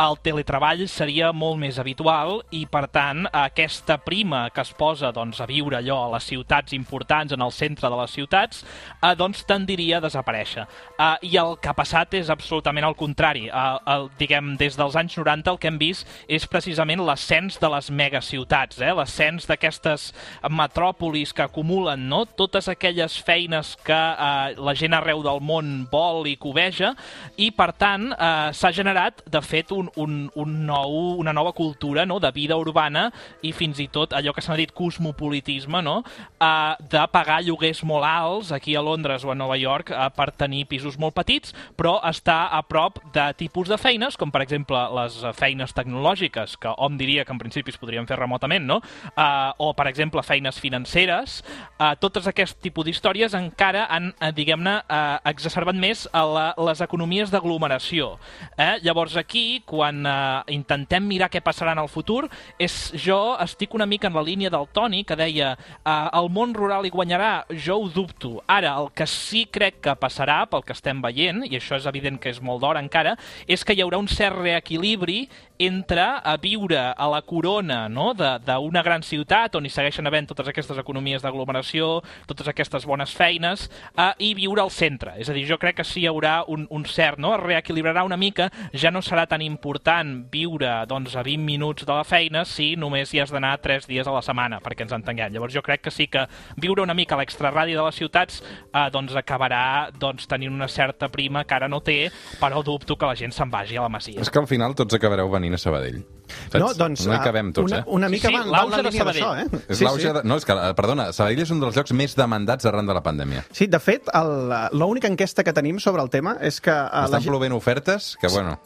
el 0.00 0.16
teletreball 0.24 0.86
seria 0.88 1.28
molt 1.36 1.58
més 1.60 1.78
habitual 1.80 2.38
i, 2.56 2.62
per 2.70 2.86
tant, 2.92 3.26
aquesta 3.36 3.98
prima 4.00 4.46
que 4.54 4.62
es 4.64 4.72
posa 4.76 5.10
doncs, 5.12 5.42
a 5.42 5.48
viure 5.48 5.76
allò 5.76 5.98
a 6.06 6.12
les 6.14 6.24
ciutats 6.30 6.72
importants, 6.72 7.34
en 7.36 7.44
el 7.44 7.52
centre 7.52 7.90
de 7.90 7.98
les 7.98 8.14
ciutats, 8.16 8.62
eh, 9.02 9.12
doncs 9.18 9.44
tendiria 9.44 9.98
a 9.98 10.04
desaparèixer. 10.06 10.64
Eh, 10.96 11.28
I 11.28 11.36
el 11.42 11.56
que 11.60 11.68
ha 11.68 11.76
passat 11.76 12.16
és 12.16 12.30
absolutament 12.32 12.86
el 12.88 12.96
contrari. 12.96 13.48
Eh, 13.48 13.66
el, 13.92 14.08
diguem, 14.18 14.54
des 14.60 14.78
dels 14.78 14.96
anys 14.96 15.18
90 15.18 15.52
el 15.52 15.60
que 15.60 15.68
hem 15.68 15.80
vist 15.80 16.08
és 16.28 16.48
precisament 16.48 17.02
l'ascens 17.04 17.60
de 17.60 17.68
les 17.74 17.90
megaciutats, 17.90 18.80
eh? 18.80 18.94
l'ascens 18.96 19.48
d'aquestes 19.50 20.10
metròpolis 20.48 21.34
que 21.36 21.44
acumulen 21.44 22.08
no? 22.08 22.24
totes 22.24 22.70
aquelles 22.72 23.18
feines 23.20 23.74
que 23.84 24.00
eh, 24.00 24.56
la 24.56 24.76
gent 24.78 24.96
arreu 24.96 25.20
del 25.26 25.44
món 25.44 25.84
vol 25.92 26.24
i 26.30 26.38
coveja, 26.40 26.94
i, 27.36 27.50
per 27.52 27.72
tant, 27.76 28.10
eh, 28.14 28.48
s'ha 28.56 28.72
generat, 28.72 29.09
de 29.30 29.40
fet, 29.42 29.72
un, 29.72 29.90
un, 29.96 30.30
un 30.34 30.54
nou, 30.66 31.16
una 31.20 31.32
nova 31.32 31.52
cultura 31.52 32.06
no? 32.06 32.18
de 32.20 32.30
vida 32.34 32.56
urbana 32.60 33.08
i 33.42 33.52
fins 33.56 33.80
i 33.82 33.88
tot 33.92 34.14
allò 34.16 34.34
que 34.36 34.44
s'ha 34.44 34.56
dit 34.58 34.72
cosmopolitisme, 34.76 35.82
no? 35.82 36.00
eh, 36.40 36.74
de 36.92 37.04
pagar 37.12 37.40
lloguers 37.46 37.82
molt 37.88 38.06
alts 38.06 38.52
aquí 38.52 38.76
a 38.76 38.84
Londres 38.84 39.24
o 39.24 39.32
a 39.32 39.38
Nova 39.38 39.58
York 39.58 39.92
eh, 39.94 40.08
per 40.16 40.30
tenir 40.32 40.66
pisos 40.70 40.98
molt 41.00 41.16
petits, 41.16 41.54
però 41.76 41.98
estar 42.08 42.48
a 42.52 42.62
prop 42.66 43.00
de 43.14 43.26
tipus 43.38 43.70
de 43.70 43.78
feines, 43.80 44.16
com 44.20 44.32
per 44.32 44.44
exemple 44.44 44.80
les 45.00 45.20
feines 45.38 45.74
tecnològiques, 45.76 46.56
que 46.60 46.74
hom 46.76 46.98
diria 47.00 47.24
que 47.24 47.34
en 47.34 47.40
principi 47.40 47.74
es 47.74 47.80
podrien 47.80 48.06
fer 48.06 48.18
remotament, 48.20 48.66
no? 48.66 48.80
Eh, 49.10 49.50
o, 49.58 49.72
per 49.76 49.88
exemple, 49.90 50.22
feines 50.26 50.60
financeres, 50.60 51.40
eh, 51.78 51.94
totes 52.00 52.28
aquest 52.30 52.60
tipus 52.62 52.86
d'històries 52.86 53.34
encara 53.38 53.86
han, 53.90 54.12
diguem-ne, 54.36 54.80
eh, 54.84 55.18
exacerbat 55.32 55.78
més 55.78 56.06
a 56.12 56.24
la, 56.28 56.46
les 56.68 56.82
economies 56.84 57.32
d'aglomeració. 57.32 58.12
Eh? 58.56 58.76
Llavors 58.84 58.99
aquí, 59.20 59.62
quan 59.66 60.04
eh, 60.06 60.42
intentem 60.52 61.04
mirar 61.06 61.30
què 61.30 61.40
passarà 61.40 61.72
en 61.72 61.80
el 61.82 61.88
futur, 61.88 62.28
és 62.58 62.92
jo 62.94 63.36
estic 63.40 63.74
una 63.74 63.86
mica 63.86 64.08
en 64.08 64.14
la 64.14 64.22
línia 64.22 64.50
del 64.50 64.68
Toni, 64.72 65.04
que 65.04 65.16
deia 65.16 65.54
eh, 65.56 66.08
el 66.18 66.30
món 66.30 66.54
rural 66.54 66.84
hi 66.86 66.90
guanyarà, 66.90 67.46
jo 67.50 67.78
ho 67.80 67.88
dubto. 67.88 68.42
Ara, 68.46 68.76
el 68.80 68.90
que 68.94 69.06
sí 69.06 69.46
crec 69.50 69.80
que 69.86 69.96
passarà, 69.96 70.42
pel 70.50 70.64
que 70.66 70.76
estem 70.76 71.00
veient, 71.00 71.44
i 71.48 71.56
això 71.56 71.78
és 71.80 71.86
evident 71.86 72.18
que 72.20 72.30
és 72.30 72.40
molt 72.40 72.60
d'hora 72.60 72.82
encara, 72.82 73.16
és 73.46 73.64
que 73.64 73.74
hi 73.74 73.82
haurà 73.84 73.98
un 73.98 74.08
cert 74.08 74.36
reequilibri 74.40 75.28
entre 75.60 76.00
a 76.00 76.36
viure 76.40 76.80
a 76.96 77.06
la 77.12 77.20
corona 77.20 77.86
no? 77.92 78.14
d'una 78.14 78.82
gran 78.82 79.02
ciutat 79.04 79.58
on 79.58 79.66
hi 79.68 79.72
segueixen 79.72 80.08
havent 80.08 80.30
totes 80.30 80.48
aquestes 80.48 80.78
economies 80.80 81.20
d'aglomeració, 81.20 81.98
totes 82.26 82.48
aquestes 82.48 82.86
bones 82.88 83.12
feines, 83.12 83.66
eh, 83.92 84.12
i 84.24 84.32
viure 84.38 84.64
al 84.64 84.72
centre. 84.72 85.12
És 85.20 85.28
a 85.28 85.36
dir, 85.36 85.44
jo 85.48 85.58
crec 85.60 85.76
que 85.80 85.84
sí 85.84 86.04
hi 86.04 86.08
haurà 86.08 86.40
un, 86.48 86.64
un 86.72 86.86
cert, 86.88 87.20
no? 87.20 87.34
es 87.36 87.42
reequilibrarà 87.44 88.06
una 88.08 88.16
mica, 88.16 88.48
ja 88.72 88.89
no 88.90 89.00
serà 89.02 89.26
tan 89.28 89.42
important 89.42 90.26
viure 90.32 90.70
doncs, 90.90 91.14
a 91.16 91.22
20 91.26 91.44
minuts 91.44 91.86
de 91.86 91.92
la 91.92 92.04
feina 92.04 92.44
si 92.44 92.74
només 92.76 93.12
hi 93.14 93.20
has 93.22 93.30
d'anar 93.32 93.56
3 93.62 93.86
dies 93.90 94.06
a 94.06 94.12
la 94.14 94.22
setmana, 94.22 94.60
perquè 94.60 94.82
ens 94.86 94.92
entenguem. 94.96 95.32
Llavors 95.34 95.54
jo 95.54 95.62
crec 95.62 95.82
que 95.82 95.90
sí 95.94 96.06
que 96.08 96.26
viure 96.56 96.82
una 96.82 96.94
mica 96.94 97.14
a 97.14 97.18
l'extraradi 97.18 97.74
de 97.74 97.82
les 97.82 97.94
ciutats 97.98 98.40
eh, 98.42 98.86
doncs 98.92 99.14
acabarà 99.16 99.90
doncs, 99.98 100.26
tenint 100.30 100.52
una 100.54 100.68
certa 100.68 101.08
prima 101.08 101.44
que 101.44 101.54
ara 101.54 101.68
no 101.68 101.80
té, 101.80 102.10
però 102.40 102.62
dubto 102.64 102.96
que 102.96 103.06
la 103.06 103.16
gent 103.16 103.32
se'n 103.36 103.50
vagi 103.50 103.76
a 103.76 103.82
la 103.82 103.88
Masia. 103.92 104.20
És 104.20 104.30
que 104.30 104.38
al 104.38 104.46
final 104.50 104.74
tots 104.74 104.94
acabareu 104.94 105.30
venint 105.30 105.54
a 105.54 105.58
Sabadell. 105.58 106.02
Saps? 106.30 106.60
No, 106.62 106.68
doncs, 106.78 107.06
no 107.08 107.12
hi 107.14 107.18
ah, 107.18 107.24
cabem 107.24 107.48
tots, 107.52 107.72
una, 107.72 107.80
eh? 107.80 107.84
una 107.90 108.08
mica 108.08 108.28
Sí, 108.30 108.36
sí, 108.36 108.50
la 108.52 108.60
de 108.70 108.82
línia 108.86 109.04
d'això, 109.08 109.30
eh? 109.40 109.46
És 109.68 109.78
Sí, 109.80 109.86
sí. 109.98 110.06
de... 110.14 110.22
No, 110.24 110.36
és 110.38 110.44
que, 110.46 110.54
eh, 110.54 110.74
perdona, 110.78 111.08
Sabadell 111.12 111.42
és 111.42 111.50
un 111.50 111.58
dels 111.62 111.74
llocs 111.76 111.90
més 111.96 112.14
demandats 112.14 112.66
arran 112.70 112.86
de 112.86 112.94
la 112.94 113.02
pandèmia. 113.02 113.42
Sí, 113.50 113.66
de 113.66 113.80
fet, 113.82 114.06
el- 114.14 114.54
l'única 114.78 115.08
enquesta 115.10 115.42
que 115.42 115.52
tenim 115.52 115.80
sobre 115.82 116.02
el 116.02 116.10
tema 116.10 116.36
és 116.40 116.60
que... 116.60 116.70
eh, 116.70 117.04
Estan 117.04 117.20
gent- 117.24 117.30
plovent 117.32 117.52
ofertes 117.56 118.12
que, 118.20 118.28
bueno... 118.28 118.60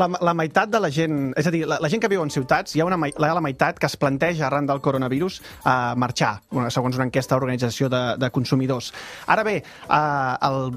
la, 0.00 0.08
la 0.08 0.34
meitat 0.36 0.72
de 0.72 0.80
la 0.80 0.90
gent... 0.94 1.32
És 1.40 1.48
a 1.48 1.52
dir, 1.54 1.64
la, 1.68 1.78
la 1.82 1.90
gent 1.92 2.02
que 2.02 2.10
viu 2.12 2.24
en 2.24 2.32
ciutats, 2.32 2.74
hi 2.74 2.82
ha 2.82 2.88
una, 2.88 2.98
ha 2.98 3.34
la 3.36 3.44
meitat 3.44 3.78
que 3.80 3.90
es 3.90 3.98
planteja 4.00 4.48
arran 4.48 4.68
del 4.70 4.82
coronavirus 4.84 5.40
a 5.68 5.76
marxar, 6.00 6.38
segons 6.74 6.98
una 6.98 7.08
enquesta 7.08 7.36
d'organització 7.36 7.90
de, 7.92 8.02
de 8.20 8.32
consumidors. 8.34 8.92
Ara 9.30 9.44
bé, 9.46 9.60
eh, 9.60 10.34
el, 10.48 10.74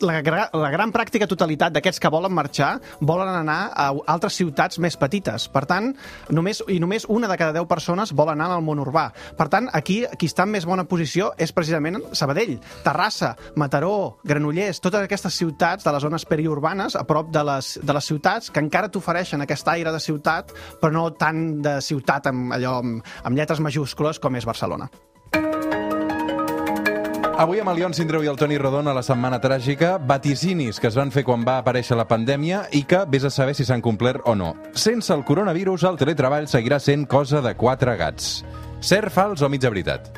la, 0.00 0.20
la 0.52 0.70
gran 0.72 0.92
pràctica 0.94 1.28
totalitat 1.28 1.74
d'aquests 1.74 2.00
que 2.02 2.10
volen 2.12 2.34
marxar 2.34 2.76
volen 3.00 3.30
anar 3.30 3.58
a 3.72 3.88
altres 4.12 4.36
ciutats 4.38 4.80
més 4.82 4.96
petites. 5.00 5.48
Per 5.52 5.64
tant, 5.68 5.92
només, 6.30 6.62
i 6.72 6.78
només 6.82 7.06
una 7.12 7.30
de 7.30 7.38
cada 7.38 7.54
10 7.56 7.68
persones 7.70 8.12
vol 8.16 8.30
anar 8.32 8.50
al 8.52 8.64
món 8.64 8.80
urbà. 8.82 9.08
Per 9.38 9.48
tant, 9.52 9.70
aquí 9.72 10.02
qui 10.18 10.30
està 10.30 10.46
en 10.46 10.54
més 10.54 10.66
bona 10.68 10.86
posició 10.88 11.32
és 11.38 11.54
precisament 11.56 12.00
Sabadell, 12.12 12.56
Terrassa, 12.84 13.34
Mataró, 13.56 14.18
Granollers, 14.26 14.80
totes 14.84 15.06
aquestes 15.06 15.36
ciutats 15.38 15.86
de 15.86 15.94
les 15.94 16.04
zones 16.04 16.26
periurbanes 16.28 16.96
a 16.96 17.04
prop 17.08 17.32
de 17.34 17.44
les, 17.46 17.76
de 17.82 17.96
les 17.96 18.12
ciutats 18.12 18.52
que 18.52 18.62
encara 18.62 18.90
t'ofereixen 18.92 19.42
aquest 19.42 19.68
aire 19.72 19.92
de 19.94 20.02
ciutat, 20.02 20.54
però 20.80 20.92
no 20.92 21.08
tant 21.18 21.60
de 21.64 21.78
ciutat 21.84 22.30
amb, 22.32 22.54
allò, 22.56 22.78
amb, 22.82 23.12
amb 23.24 23.38
lletres 23.38 23.62
majúscules 23.62 24.20
com 24.22 24.36
és 24.36 24.48
Barcelona. 24.48 24.90
Avui 27.36 27.60
amb 27.60 27.68
el 27.68 27.76
Lion 27.76 27.92
Sindreu 27.92 28.22
i 28.24 28.30
el 28.30 28.38
Toni 28.40 28.56
Rodon 28.56 28.86
a 28.88 28.94
la 28.96 29.02
Setmana 29.04 29.36
Tràgica, 29.44 29.98
vaticinis 30.00 30.78
que 30.80 30.88
es 30.88 30.94
van 30.96 31.10
fer 31.12 31.20
quan 31.26 31.42
va 31.44 31.58
aparèixer 31.60 31.98
la 31.98 32.06
pandèmia 32.08 32.62
i 32.72 32.80
que 32.88 33.02
vés 33.12 33.26
a 33.28 33.30
saber 33.34 33.52
si 33.58 33.66
s'han 33.68 33.84
complert 33.84 34.24
o 34.24 34.32
no. 34.32 34.54
Sense 34.72 35.12
el 35.12 35.20
coronavirus, 35.28 35.84
el 35.84 35.98
teletreball 36.00 36.48
seguirà 36.48 36.78
sent 36.80 37.04
cosa 37.04 37.42
de 37.44 37.52
quatre 37.60 37.92
gats. 38.00 38.38
Cert, 38.80 39.12
fals 39.12 39.44
o 39.44 39.52
mitja 39.52 39.68
veritat? 39.68 40.08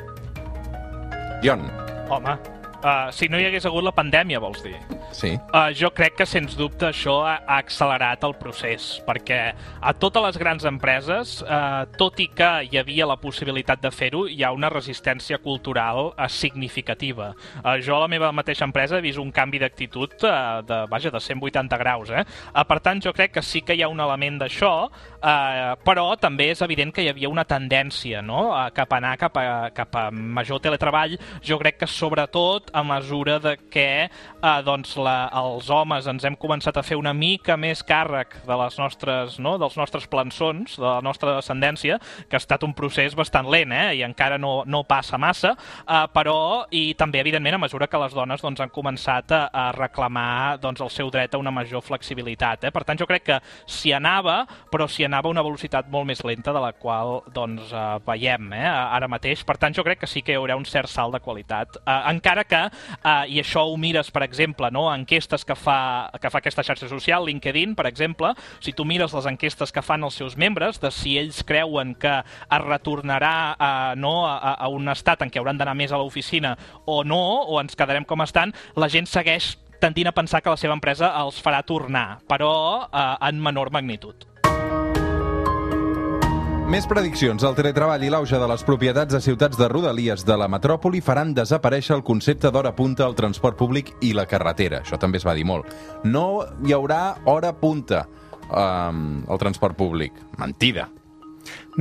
Ion, 1.43 1.67
Home, 2.07 2.37
Uh, 2.79 3.09
si 3.11 3.27
no 3.27 3.39
hi 3.39 3.43
hagués 3.43 3.65
hagut 3.67 3.83
la 3.83 3.91
pandèmia, 3.91 4.39
vols 4.39 4.61
dir? 4.63 4.77
Sí. 5.11 5.33
Uh, 5.51 5.67
jo 5.75 5.89
crec 5.95 6.15
que, 6.19 6.25
sens 6.29 6.53
dubte, 6.55 6.87
això 6.89 7.17
ha, 7.27 7.33
ha 7.43 7.57
accelerat 7.59 8.23
el 8.23 8.35
procés, 8.39 8.87
perquè 9.07 9.39
a 9.51 9.93
totes 9.97 10.23
les 10.23 10.39
grans 10.39 10.63
empreses, 10.69 11.39
uh, 11.43 11.83
tot 11.99 12.21
i 12.23 12.29
que 12.31 12.47
hi 12.69 12.79
havia 12.79 13.07
la 13.09 13.17
possibilitat 13.19 13.81
de 13.83 13.91
fer-ho, 13.91 14.25
hi 14.31 14.45
ha 14.45 14.53
una 14.55 14.69
resistència 14.71 15.41
cultural 15.43 16.13
uh, 16.13 16.27
significativa. 16.31 17.33
Uh, 17.59 17.75
jo 17.83 17.97
a 17.97 18.03
la 18.05 18.09
meva 18.11 18.31
mateixa 18.35 18.63
empresa 18.67 18.99
he 18.99 19.03
vist 19.03 19.19
un 19.19 19.33
canvi 19.35 19.59
d'actitud 19.59 20.15
uh, 20.23 20.61
de, 20.63 20.79
vaja, 20.91 21.11
de 21.11 21.19
180 21.19 21.81
graus. 21.83 22.13
Eh? 22.15 22.23
Uh, 22.53 22.63
per 22.69 22.79
tant, 22.85 23.03
jo 23.03 23.11
crec 23.15 23.35
que 23.35 23.43
sí 23.43 23.63
que 23.65 23.75
hi 23.75 23.83
ha 23.83 23.91
un 23.91 23.99
element 23.99 24.39
d'això, 24.45 24.71
uh, 24.87 25.75
però 25.83 26.13
també 26.21 26.51
és 26.53 26.63
evident 26.63 26.95
que 26.95 27.03
hi 27.03 27.11
havia 27.11 27.33
una 27.33 27.43
tendència 27.43 28.23
no? 28.23 28.53
uh, 28.53 28.69
cap 28.71 28.95
a 28.95 29.01
anar 29.01 29.17
cap 29.19 29.35
a, 29.35 29.47
cap 29.75 29.99
a 29.99 30.07
major 30.15 30.63
teletreball. 30.63 31.19
Jo 31.43 31.59
crec 31.59 31.81
que, 31.83 31.91
sobretot, 31.91 32.68
a 32.73 32.83
mesura 32.83 33.39
de 33.39 33.55
que 33.71 33.89
eh, 34.07 34.61
doncs 34.65 34.95
la, 34.99 35.29
els 35.41 35.69
homes 35.73 36.07
ens 36.09 36.25
hem 36.27 36.37
començat 36.39 36.77
a 36.77 36.83
fer 36.85 36.97
una 36.99 37.13
mica 37.13 37.57
més 37.59 37.83
càrrec 37.85 38.39
de 38.47 38.59
les 38.63 38.79
nostres, 38.79 39.39
no? 39.39 39.57
dels 39.61 39.77
nostres 39.79 40.07
plançons, 40.11 40.77
de 40.79 40.85
la 40.85 40.99
nostra 41.05 41.35
descendència, 41.37 41.99
que 42.29 42.37
ha 42.37 42.41
estat 42.41 42.63
un 42.67 42.73
procés 42.77 43.15
bastant 43.17 43.49
lent 43.49 43.73
eh? 43.75 43.99
i 43.99 44.03
encara 44.05 44.39
no, 44.41 44.63
no 44.65 44.83
passa 44.87 45.19
massa, 45.21 45.55
eh, 45.83 46.05
però 46.13 46.65
i 46.75 46.93
també, 46.99 47.21
evidentment, 47.23 47.59
a 47.59 47.63
mesura 47.65 47.87
que 47.87 48.01
les 48.01 48.15
dones 48.15 48.43
doncs, 48.43 48.61
han 48.63 48.73
començat 48.73 49.33
a, 49.35 49.43
a 49.53 49.65
reclamar 49.75 50.59
doncs, 50.61 50.81
el 50.83 50.91
seu 50.93 51.11
dret 51.13 51.35
a 51.35 51.41
una 51.41 51.53
major 51.53 51.83
flexibilitat. 51.85 52.67
Eh? 52.67 52.73
Per 52.75 52.83
tant, 52.87 52.99
jo 52.99 53.07
crec 53.09 53.25
que 53.29 53.39
s'hi 53.69 53.93
anava, 53.95 54.41
però 54.71 54.87
s'hi 54.89 55.07
anava 55.07 55.29
a 55.29 55.35
una 55.35 55.45
velocitat 55.45 55.89
molt 55.91 56.09
més 56.09 56.23
lenta 56.25 56.53
de 56.55 56.63
la 56.63 56.73
qual 56.77 57.19
doncs, 57.35 57.73
eh, 57.73 57.85
veiem 58.05 58.53
eh? 58.57 58.65
ara 58.67 59.09
mateix. 59.11 59.43
Per 59.47 59.57
tant, 59.61 59.75
jo 59.75 59.85
crec 59.87 60.03
que 60.03 60.09
sí 60.09 60.23
que 60.25 60.35
hi 60.35 60.39
haurà 60.39 60.57
un 60.59 60.67
cert 60.67 60.91
salt 60.91 61.15
de 61.15 61.23
qualitat. 61.23 61.79
Eh, 61.83 61.99
encara 62.13 62.45
que, 62.47 62.58
eh, 62.67 63.25
i 63.31 63.39
això 63.41 63.65
ho 63.69 63.77
mires, 63.79 64.11
per 64.11 64.23
exemple, 64.25 64.71
no? 64.75 64.87
enquestes 64.93 65.45
que 65.47 65.55
fa, 65.55 66.09
que 66.19 66.31
fa 66.31 66.41
aquesta 66.41 66.65
xarxa 66.65 66.89
social, 66.91 67.25
LinkedIn, 67.29 67.75
per 67.79 67.87
exemple, 67.89 68.33
si 68.59 68.73
tu 68.73 68.85
mires 68.85 69.13
les 69.15 69.29
enquestes 69.29 69.73
que 69.75 69.85
fan 69.85 70.03
els 70.03 70.19
seus 70.19 70.37
membres 70.39 70.81
de 70.83 70.91
si 70.93 71.17
ells 71.21 71.43
creuen 71.47 71.95
que 71.99 72.19
es 72.19 72.65
retornarà 72.65 73.35
a, 73.55 73.71
no, 73.95 74.13
a, 74.27 74.55
a 74.55 74.69
un 74.73 74.91
estat 74.91 75.23
en 75.23 75.31
què 75.31 75.41
hauran 75.41 75.59
d'anar 75.59 75.77
més 75.77 75.93
a 75.93 76.01
l'oficina 76.01 76.55
o 76.85 77.01
no, 77.03 77.23
o 77.47 77.59
ens 77.61 77.77
quedarem 77.79 78.07
com 78.07 78.25
estan, 78.25 78.53
la 78.75 78.89
gent 78.91 79.09
segueix 79.09 79.55
tendint 79.79 80.09
a 80.11 80.15
pensar 80.15 80.43
que 80.43 80.51
la 80.51 80.59
seva 80.59 80.75
empresa 80.75 81.13
els 81.21 81.39
farà 81.43 81.63
tornar, 81.63 82.19
però 82.27 82.51
eh, 82.89 83.13
en 83.29 83.39
menor 83.41 83.71
magnitud. 83.71 84.27
Més 86.69 86.85
prediccions. 86.85 87.41
El 87.41 87.55
teletreball 87.57 88.03
i 88.05 88.11
l'auge 88.13 88.37
de 88.37 88.47
les 88.51 88.61
propietats 88.61 89.15
de 89.15 89.19
ciutats 89.25 89.57
de 89.57 89.65
rodalies 89.71 90.21
de 90.21 90.35
la 90.37 90.45
metròpoli 90.53 90.99
faran 91.01 91.31
desaparèixer 91.33 91.95
el 91.95 92.03
concepte 92.05 92.51
d'hora 92.53 92.75
punta 92.77 93.07
al 93.07 93.17
transport 93.17 93.57
públic 93.57 93.89
i 94.05 94.11
la 94.13 94.27
carretera. 94.29 94.83
Això 94.85 94.99
també 95.01 95.17
es 95.17 95.25
va 95.25 95.33
dir 95.33 95.47
molt. 95.49 95.73
No 96.05 96.43
hi 96.61 96.77
haurà 96.77 97.17
hora 97.25 97.55
punta 97.57 98.03
um, 98.53 99.23
al 99.25 99.41
transport 99.41 99.81
públic. 99.81 100.13
Mentida. 100.37 100.85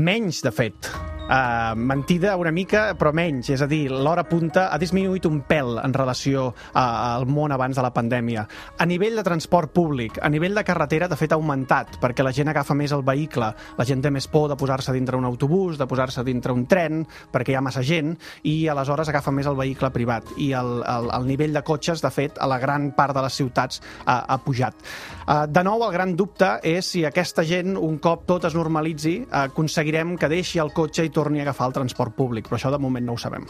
Menys, 0.01 0.41
de 0.41 0.57
fet. 0.57 0.93
Uh, 1.29 1.77
mentida 1.77 2.39
una 2.41 2.49
mica, 2.49 2.95
però 2.97 3.13
menys. 3.13 3.51
És 3.53 3.61
a 3.61 3.69
dir, 3.69 3.91
l'hora 3.93 4.25
punta 4.25 4.71
ha 4.73 4.79
disminuït 4.81 5.27
un 5.29 5.43
pèl 5.45 5.77
en 5.83 5.93
relació 5.93 6.47
a, 6.73 6.85
al 7.19 7.27
món 7.29 7.53
abans 7.53 7.77
de 7.77 7.85
la 7.85 7.93
pandèmia. 7.93 8.47
A 8.81 8.87
nivell 8.89 9.19
de 9.19 9.25
transport 9.27 9.75
públic, 9.77 10.17
a 10.25 10.31
nivell 10.33 10.57
de 10.57 10.65
carretera, 10.65 11.09
de 11.09 11.19
fet, 11.21 11.35
ha 11.35 11.37
augmentat, 11.37 11.99
perquè 12.01 12.25
la 12.25 12.33
gent 12.33 12.49
agafa 12.49 12.73
més 12.79 12.95
el 12.97 13.05
vehicle, 13.05 13.51
la 13.77 13.85
gent 13.85 14.01
té 14.01 14.13
més 14.15 14.29
por 14.33 14.49
de 14.49 14.57
posar-se 14.57 14.95
dintre 14.97 15.21
un 15.21 15.29
autobús, 15.29 15.77
de 15.77 15.87
posar-se 15.91 16.25
dintre 16.25 16.55
un 16.57 16.65
tren, 16.65 17.05
perquè 17.33 17.53
hi 17.53 17.59
ha 17.61 17.65
massa 17.65 17.85
gent, 17.85 18.15
i 18.49 18.57
aleshores 18.73 19.13
agafa 19.13 19.35
més 19.35 19.51
el 19.53 19.61
vehicle 19.61 19.93
privat. 19.93 20.33
I 20.41 20.55
el, 20.57 20.79
el, 20.81 21.11
el 21.13 21.29
nivell 21.29 21.53
de 21.53 21.65
cotxes, 21.67 22.01
de 22.01 22.13
fet, 22.15 22.41
a 22.41 22.49
la 22.49 22.59
gran 22.63 22.95
part 22.97 23.13
de 23.13 23.27
les 23.27 23.37
ciutats 23.37 23.83
ha, 24.07 24.23
ha 24.25 24.41
pujat. 24.41 24.81
Uh, 25.29 25.45
de 25.45 25.67
nou, 25.67 25.85
el 25.85 25.93
gran 25.93 26.17
dubte 26.17 26.55
és 26.65 26.89
si 26.89 27.05
aquesta 27.05 27.45
gent, 27.45 27.77
un 27.77 28.01
cop 28.01 28.25
tot 28.25 28.49
es 28.49 28.57
normalitzi, 28.57 29.19
uh, 29.27 29.45
aconseguirem 29.51 30.17
que 30.17 30.33
deixi 30.33 30.65
el 30.65 30.73
cotxe 30.73 31.05
i 31.05 31.13
torni 31.19 31.43
a 31.43 31.49
agafar 31.49 31.69
el 31.69 31.77
transport 31.81 32.15
públic, 32.15 32.47
però 32.49 32.61
això 32.61 32.73
de 32.75 32.81
moment 32.83 33.07
no 33.07 33.19
ho 33.19 33.21
sabem. 33.21 33.47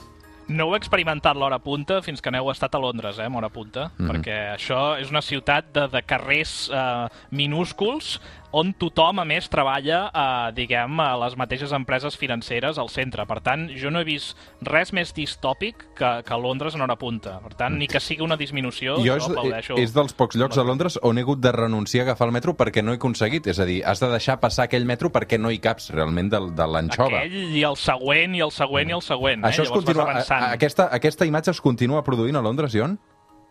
No 0.49 0.65
heu 0.65 0.79
experimentat 0.79 1.37
l'hora 1.37 1.59
punta 1.61 1.99
fins 2.01 2.23
que 2.25 2.33
n'heu 2.33 2.47
estat 2.49 2.73
a 2.73 2.81
Londres, 2.81 3.19
eh, 3.21 3.27
amb 3.29 3.37
hora 3.37 3.51
punta, 3.53 3.91
mm 3.91 3.93
-hmm. 3.99 4.11
perquè 4.11 4.37
això 4.57 4.97
és 4.97 5.11
una 5.11 5.21
ciutat 5.21 5.73
de, 5.75 5.89
de 5.93 6.03
carrers 6.03 6.71
eh, 6.73 7.09
minúsculs 7.31 8.19
on 8.53 8.73
tothom, 8.79 9.21
a 9.21 9.25
més, 9.29 9.49
treballa, 9.53 10.09
eh, 10.09 10.53
diguem, 10.57 11.01
a 11.01 11.11
les 11.21 11.37
mateixes 11.37 11.73
empreses 11.77 12.17
financeres 12.17 12.79
al 12.79 12.89
centre. 12.89 13.27
Per 13.29 13.41
tant, 13.45 13.69
jo 13.77 13.91
no 13.93 14.01
he 14.01 14.07
vist 14.09 14.37
res 14.65 14.93
més 14.97 15.13
distòpic 15.15 15.85
que, 15.99 16.13
que 16.25 16.39
Londres 16.41 16.75
en 16.75 16.85
hora 16.87 16.97
punta. 16.97 17.39
Per 17.45 17.55
tant, 17.59 17.77
ni 17.79 17.89
que 17.91 18.01
sigui 18.01 18.25
una 18.25 18.39
disminució, 18.41 18.99
jo, 19.05 19.19
és, 19.19 19.29
aplaudeixo. 19.29 19.79
És 19.81 19.93
dels 19.97 20.17
pocs 20.17 20.39
llocs 20.41 20.59
a 20.59 20.65
Londres 20.67 20.99
on 21.03 21.19
he 21.19 21.27
hagut 21.27 21.43
de 21.45 21.53
renunciar 21.53 22.07
a 22.07 22.09
agafar 22.09 22.29
el 22.31 22.37
metro 22.39 22.57
perquè 22.57 22.85
no 22.85 22.95
he 22.95 23.01
aconseguit. 23.01 23.51
És 23.51 23.61
a 23.61 23.69
dir, 23.69 23.83
has 23.85 24.01
de 24.01 24.11
deixar 24.13 24.39
passar 24.41 24.69
aquell 24.69 24.89
metro 24.89 25.13
perquè 25.13 25.41
no 25.41 25.53
hi 25.53 25.61
caps 25.63 25.93
realment 25.95 26.33
de, 26.33 26.41
de 26.57 26.71
l'anxova. 26.73 27.25
Aquell 27.25 27.57
i 27.59 27.65
el 27.69 27.77
següent, 27.77 28.35
i 28.39 28.45
el 28.45 28.55
següent, 28.55 28.89
i 28.89 28.97
el 28.97 29.05
següent. 29.05 29.45
Això 29.49 29.65
eh? 29.65 29.69
es 29.69 29.75
continua, 29.75 30.09
a, 30.23 30.41
aquesta, 30.55 30.89
aquesta 30.95 31.29
imatge 31.29 31.53
es 31.53 31.61
continua 31.65 32.05
produint 32.07 32.39
a 32.39 32.45
Londres, 32.45 32.75
Ion? 32.79 32.99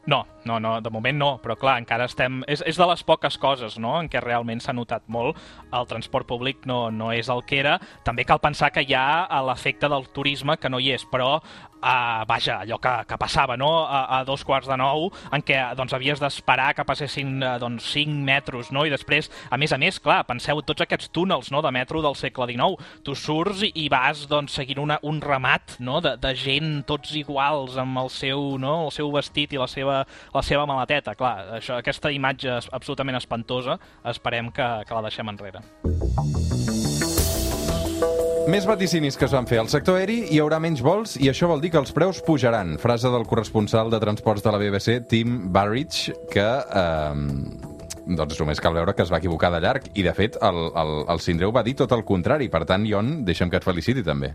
No, 0.07 0.25
no, 0.45 0.55
no, 0.63 0.77
de 0.79 0.89
moment 0.89 1.17
no, 1.19 1.29
però 1.43 1.57
clar, 1.59 1.75
encara 1.81 2.05
estem... 2.07 2.39
És, 2.47 2.61
és 2.63 2.77
de 2.79 2.85
les 2.87 3.03
poques 3.03 3.35
coses 3.37 3.75
no? 3.83 3.97
en 3.99 4.07
què 4.07 4.21
realment 4.23 4.61
s'ha 4.63 4.71
notat 4.71 5.03
molt. 5.11 5.35
El 5.75 5.89
transport 5.89 6.29
públic 6.29 6.63
no, 6.69 6.85
no 6.95 7.11
és 7.11 7.27
el 7.33 7.43
que 7.43 7.59
era. 7.59 7.75
També 8.07 8.23
cal 8.23 8.39
pensar 8.39 8.71
que 8.71 8.85
hi 8.87 8.95
ha 8.95 9.27
l'efecte 9.43 9.91
del 9.91 10.07
turisme, 10.15 10.55
que 10.61 10.71
no 10.71 10.79
hi 10.79 10.93
és, 10.95 11.03
però 11.11 11.33
uh, 11.81 12.25
vaja, 12.27 12.61
allò 12.61 12.77
que, 12.79 12.93
que 13.07 13.17
passava 13.17 13.57
no? 13.57 13.85
a, 13.85 14.19
a 14.19 14.23
dos 14.25 14.43
quarts 14.45 14.67
de 14.69 14.77
nou, 14.79 15.09
en 15.33 15.43
què 15.45 15.59
doncs, 15.77 15.93
havies 15.93 16.21
d'esperar 16.21 16.73
que 16.77 16.85
passessin 16.87 17.37
uh, 17.41 17.55
doncs, 17.61 17.91
5 17.93 18.23
metres, 18.27 18.71
no? 18.75 18.85
i 18.85 18.93
després, 18.93 19.29
a 19.51 19.59
més 19.59 19.73
a 19.73 19.79
més, 19.81 19.99
clar, 20.03 20.23
penseu 20.29 20.61
tots 20.65 20.85
aquests 20.85 21.11
túnels 21.15 21.51
no? 21.53 21.61
de 21.65 21.71
metro 21.73 22.01
del 22.05 22.17
segle 22.19 22.49
XIX, 22.51 22.89
tu 23.05 23.15
surts 23.17 23.63
i, 23.67 23.71
i 23.83 23.87
vas 23.93 24.25
doncs, 24.29 24.57
seguint 24.57 24.81
una, 24.83 24.99
un 25.07 25.21
ramat 25.21 25.77
no? 25.79 26.01
de, 26.03 26.15
de 26.21 26.33
gent 26.37 26.81
tots 26.87 27.13
iguals 27.17 27.77
amb 27.81 28.03
el 28.03 28.11
seu, 28.13 28.55
no? 28.61 28.87
el 28.87 28.93
seu 28.95 29.11
vestit 29.13 29.53
i 29.53 29.61
la 29.61 29.69
seva, 29.71 29.96
la 30.05 30.43
seva 30.45 30.65
maleteta, 30.69 31.15
clar, 31.17 31.35
això, 31.61 31.79
aquesta 31.81 32.11
imatge 32.13 32.59
absolutament 32.71 33.19
espantosa, 33.19 33.77
esperem 34.05 34.51
que, 34.51 34.67
que 34.87 34.97
la 34.97 35.05
deixem 35.07 35.33
enrere. 35.33 35.63
Més 38.47 38.63
vaticinis 38.63 39.17
que 39.19 39.25
es 39.27 39.33
van 39.35 39.43
fer 39.43 39.57
al 39.59 39.67
sector 39.67 39.97
aeri, 39.99 40.21
hi 40.31 40.37
haurà 40.39 40.55
menys 40.63 40.79
vols 40.79 41.17
i 41.19 41.27
això 41.27 41.49
vol 41.51 41.59
dir 41.59 41.73
que 41.73 41.81
els 41.81 41.91
preus 41.91 42.21
pujaran. 42.23 42.77
Frase 42.79 43.11
del 43.11 43.27
corresponsal 43.27 43.91
de 43.91 43.99
transports 43.99 44.45
de 44.45 44.53
la 44.53 44.61
BBC, 44.61 45.01
Tim 45.11 45.49
Barrich, 45.51 46.05
que 46.31 46.45
eh, 46.47 47.65
doncs 48.07 48.39
només 48.39 48.63
cal 48.63 48.77
veure 48.77 48.93
que 48.95 49.03
es 49.03 49.11
va 49.11 49.19
equivocar 49.19 49.51
de 49.51 49.59
llarg 49.65 49.89
i, 49.93 50.05
de 50.05 50.13
fet, 50.15 50.39
el, 50.39 50.61
el, 50.79 50.93
el 51.11 51.19
Sindreu 51.23 51.51
va 51.51 51.65
dir 51.67 51.75
tot 51.81 51.91
el 51.91 52.05
contrari. 52.07 52.47
Per 52.53 52.63
tant, 52.69 52.87
Ion, 52.87 53.25
deixa'm 53.27 53.51
que 53.51 53.59
et 53.59 53.67
feliciti 53.67 54.05
també. 54.07 54.31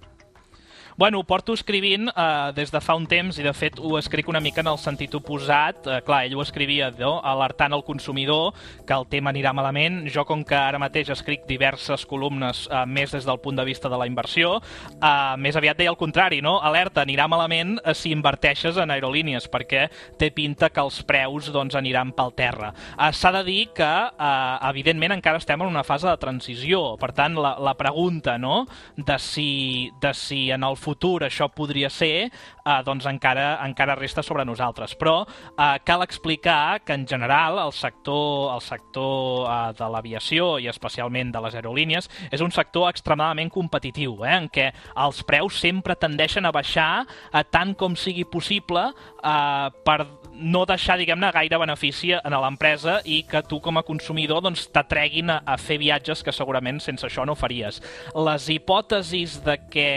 Bueno, 1.03 1.19
ho 1.19 1.25
porto 1.25 1.51
escrivint 1.53 2.07
eh, 2.15 2.53
des 2.55 2.71
de 2.71 2.79
fa 2.79 2.95
un 2.95 3.09
temps 3.11 3.35
i, 3.35 3.43
de 3.43 3.51
fet, 3.59 3.81
ho 3.83 3.97
escric 3.99 4.29
una 4.31 4.39
mica 4.39 4.63
en 4.63 4.69
el 4.71 4.77
sentit 4.79 5.11
oposat. 5.19 5.89
Eh, 5.91 5.97
clar, 6.07 6.21
ell 6.29 6.37
ho 6.39 6.45
escrivia 6.45 6.93
no? 6.95 7.17
alertant 7.27 7.75
el 7.75 7.83
consumidor 7.83 8.53
que 8.87 8.95
el 8.95 9.09
tema 9.11 9.33
anirà 9.33 9.51
malament. 9.51 10.05
Jo, 10.15 10.23
com 10.23 10.45
que 10.47 10.55
ara 10.55 10.79
mateix 10.79 11.11
escric 11.11 11.43
diverses 11.49 12.05
columnes 12.07 12.69
eh, 12.71 12.85
més 12.87 13.11
des 13.11 13.27
del 13.27 13.41
punt 13.43 13.59
de 13.59 13.65
vista 13.67 13.91
de 13.91 13.99
la 13.99 14.07
inversió, 14.07 14.53
eh, 14.93 15.35
més 15.43 15.59
aviat 15.59 15.81
deia 15.81 15.91
el 15.91 15.99
contrari, 15.99 16.39
no? 16.39 16.61
Alerta, 16.63 17.03
anirà 17.03 17.27
malament 17.27 17.81
eh, 17.83 17.97
si 17.99 18.15
inverteixes 18.15 18.79
en 18.79 18.95
aerolínies, 18.95 19.51
perquè 19.51 19.89
té 20.23 20.31
pinta 20.31 20.71
que 20.71 20.87
els 20.87 21.01
preus 21.03 21.51
doncs, 21.51 21.75
aniran 21.83 22.15
pel 22.15 22.31
terra. 22.39 22.71
Eh, 22.93 23.11
S'ha 23.11 23.35
de 23.41 23.43
dir 23.51 23.73
que, 23.75 23.91
eh, 24.07 24.71
evidentment, 24.71 25.19
encara 25.19 25.43
estem 25.43 25.67
en 25.67 25.75
una 25.75 25.83
fase 25.83 26.07
de 26.07 26.15
transició. 26.23 26.95
Per 27.03 27.11
tant, 27.11 27.35
la, 27.43 27.57
la 27.59 27.75
pregunta 27.75 28.39
no? 28.39 28.69
de, 28.95 29.19
si, 29.19 29.91
de 29.99 30.15
si 30.15 30.45
en 30.55 30.63
el 30.63 30.79
futur 30.79 30.92
això 31.23 31.49
podria 31.53 31.91
ser, 31.91 32.31
eh, 32.65 32.83
doncs 32.85 33.07
encara, 33.07 33.59
encara 33.65 33.95
resta 33.95 34.23
sobre 34.23 34.45
nosaltres. 34.45 34.95
Però 34.97 35.27
eh, 35.27 35.79
cal 35.85 36.03
explicar 36.03 36.81
que, 36.85 36.93
en 36.95 37.07
general, 37.07 37.59
el 37.59 37.73
sector, 37.73 38.55
el 38.55 38.61
sector 38.61 39.49
eh, 39.49 39.73
de 39.79 39.89
l'aviació 39.89 40.59
i 40.59 40.69
especialment 40.69 41.33
de 41.33 41.41
les 41.41 41.55
aerolínies 41.55 42.09
és 42.31 42.41
un 42.41 42.51
sector 42.51 42.89
extremadament 42.91 43.51
competitiu, 43.51 44.25
eh, 44.25 44.37
en 44.37 44.49
què 44.49 44.73
els 44.97 45.23
preus 45.23 45.61
sempre 45.61 45.97
tendeixen 45.97 46.47
a 46.47 46.53
baixar 46.53 47.07
eh, 47.07 47.45
tant 47.51 47.75
com 47.75 47.97
sigui 47.97 48.25
possible 48.25 48.89
eh, 48.91 49.69
per 49.85 50.07
no 50.33 50.65
deixar, 50.67 50.97
diguem-ne, 50.99 51.31
gaire 51.35 51.59
benefici 51.61 52.13
a 52.17 52.41
l'empresa 52.43 52.99
i 53.05 53.23
que 53.29 53.43
tu 53.49 53.61
com 53.63 53.79
a 53.79 53.85
consumidor 53.87 54.43
doncs, 54.45 54.65
t'atreguin 54.73 55.31
a, 55.31 55.41
a 55.45 55.59
fer 55.61 55.79
viatges 55.83 56.23
que 56.25 56.35
segurament 56.35 56.81
sense 56.83 57.07
això 57.07 57.27
no 57.29 57.37
faries. 57.39 57.83
Les 58.17 58.49
hipòtesis 58.55 59.39
de 59.45 59.59
que 59.71 59.89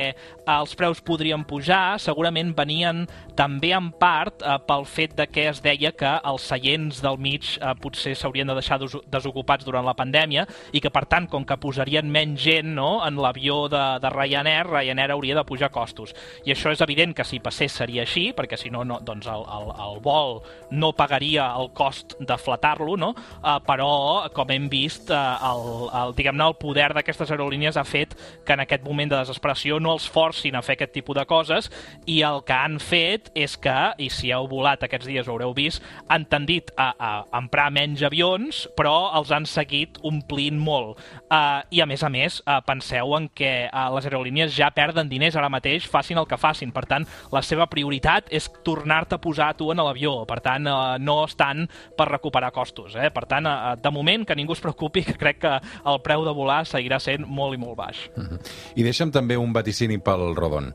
els 0.46 0.75
preus 0.78 1.02
podrien 1.06 1.44
pujar 1.48 1.98
segurament 2.02 2.54
venien 2.56 3.06
també 3.36 3.72
en 3.75 3.92
part 4.00 4.42
eh, 4.42 4.56
pel 4.68 4.86
fet 4.88 5.16
de 5.18 5.28
que 5.28 5.48
es 5.50 5.62
deia 5.66 5.92
que 5.96 6.12
els 6.24 6.46
seients 6.48 7.02
del 7.04 7.18
mig 7.22 7.56
eh, 7.58 7.74
potser 7.82 8.16
s'haurien 8.16 8.48
de 8.48 8.56
deixar 8.58 8.80
des 8.82 8.96
desocupats 9.12 9.66
durant 9.66 9.86
la 9.86 9.96
pandèmia 9.98 10.46
i 10.72 10.82
que, 10.84 10.92
per 10.94 11.06
tant, 11.12 11.28
com 11.32 11.46
que 11.48 11.58
posarien 11.62 12.08
menys 12.12 12.42
gent 12.46 12.72
no, 12.75 13.00
en 13.06 13.20
l'avió 13.22 13.66
de, 13.72 13.84
de 14.02 14.12
Ryanair, 14.14 14.70
Ryanair 14.70 15.14
hauria 15.16 15.38
de 15.40 15.46
pujar 15.48 15.72
costos. 15.74 16.14
I 16.46 16.54
això 16.56 16.72
és 16.74 16.84
evident 16.86 17.16
que 17.16 17.25
si 17.28 17.42
passés 17.44 17.75
seria 17.75 18.06
així, 18.06 18.30
perquè 18.36 18.60
si 18.60 18.72
no, 18.74 18.84
no 18.88 19.00
doncs 19.04 19.28
el, 19.32 19.46
el, 19.58 19.72
el 19.88 20.00
vol 20.06 20.40
no 20.72 20.94
pagaria 20.98 21.50
el 21.60 21.72
cost 21.75 22.16
de 22.20 22.38
flatar-lo, 22.40 22.96
no? 23.00 23.12
Uh, 23.42 23.58
però, 23.66 23.90
com 24.36 24.52
hem 24.54 24.70
vist, 24.72 25.12
uh, 25.12 25.36
el, 25.52 25.66
el, 26.02 26.16
diguem-ne, 26.18 26.50
el 26.50 26.58
poder 26.62 26.92
d'aquestes 26.96 27.32
aerolínies 27.34 27.78
ha 27.78 27.86
fet 27.88 28.16
que 28.46 28.56
en 28.56 28.64
aquest 28.66 28.86
moment 28.86 29.12
de 29.12 29.22
desesperació 29.22 29.80
no 29.82 29.96
els 29.96 30.08
forcin 30.36 30.56
a 30.56 30.62
fer 30.62 30.75
aquest 30.75 30.94
tipus 30.94 31.15
de 31.15 31.25
coses 31.25 31.70
i 32.06 32.22
el 32.25 32.44
que 32.46 32.54
han 32.54 32.80
fet 32.80 33.32
és 33.36 33.56
que, 33.58 33.94
i 33.98 34.10
si 34.12 34.32
heu 34.34 34.48
volat 34.51 34.84
aquests 34.84 35.08
dies 35.08 35.27
ho 35.27 35.36
haureu 35.36 35.54
vist, 35.56 35.84
han 36.10 36.25
tendit 36.25 36.72
a, 36.77 36.92
a 37.00 37.12
emprar 37.39 37.70
menys 37.72 38.04
avions, 38.04 38.65
però 38.75 39.12
els 39.15 39.32
han 39.32 39.46
seguit 39.46 39.98
omplint 40.04 40.60
molt. 40.60 41.00
Uh, 41.30 41.63
I 41.72 41.82
a 41.82 41.88
més 41.88 42.04
a 42.04 42.10
més, 42.12 42.42
uh, 42.46 42.60
penseu 42.65 43.15
en 43.18 43.30
que 43.30 43.68
uh, 43.70 43.88
les 43.96 44.08
aerolínies 44.10 44.54
ja 44.56 44.72
perden 44.75 45.10
diners 45.10 45.38
ara 45.39 45.50
mateix, 45.50 45.88
facin 45.88 46.20
el 46.20 46.27
que 46.27 46.39
facin. 46.39 46.74
Per 46.75 46.86
tant, 46.89 47.08
la 47.32 47.42
seva 47.46 47.68
prioritat 47.72 48.27
és 48.34 48.50
tornar-te 48.65 49.18
a 49.18 49.22
posar 49.22 49.54
tu 49.58 49.72
en 49.72 49.82
l'avió. 49.84 50.18
Per 50.27 50.39
tant, 50.44 50.68
uh, 50.68 50.98
no 51.00 51.22
estan 51.25 51.65
per 51.98 52.10
recuperar 52.12 52.51
costos. 52.56 52.98
Eh? 53.00 53.12
Per 53.15 53.25
tant, 53.30 53.48
uh, 53.48 53.75
de 53.80 53.94
moment, 53.94 54.25
que 54.27 54.38
ningú 54.38 54.56
es 54.58 54.63
preocupi, 54.63 55.06
que 55.08 55.18
crec 55.20 55.42
que 55.46 55.56
el 55.86 56.01
preu 56.04 56.25
de 56.27 56.36
volar 56.36 56.63
seguirà 56.68 57.00
sent 57.04 57.25
molt 57.27 57.56
i 57.56 57.62
molt 57.62 57.77
baix. 57.80 58.06
Uh 58.15 58.24
-huh. 58.24 58.39
I 58.75 58.84
deixa'm 58.84 59.12
també 59.12 59.38
un 59.38 59.54
vaticini 59.54 59.98
pel 59.98 60.25
Rodon. 60.34 60.74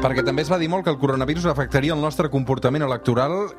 Perquè 0.00 0.24
també 0.24 0.44
es 0.44 0.50
va 0.52 0.58
dir 0.60 0.70
molt 0.72 0.84
que 0.84 0.92
el 0.92 1.00
coronavirus 1.00 1.46
afectaria 1.52 1.92
el 1.92 2.00
nostre 2.00 2.32
comportament 2.32 2.84
electoral 2.84 3.50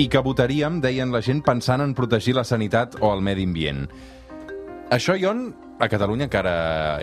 i 0.00 0.08
que 0.08 0.20
votaríem, 0.24 0.80
deien 0.80 1.12
la 1.12 1.20
gent, 1.24 1.42
pensant 1.44 1.84
en 1.84 1.94
protegir 1.96 2.34
la 2.36 2.44
sanitat 2.44 2.96
o 3.00 3.12
el 3.12 3.20
medi 3.24 3.44
ambient. 3.48 3.86
Això, 4.92 5.16
Ion, 5.16 5.50
a 5.80 5.88
Catalunya 5.88 6.26
encara 6.28 6.54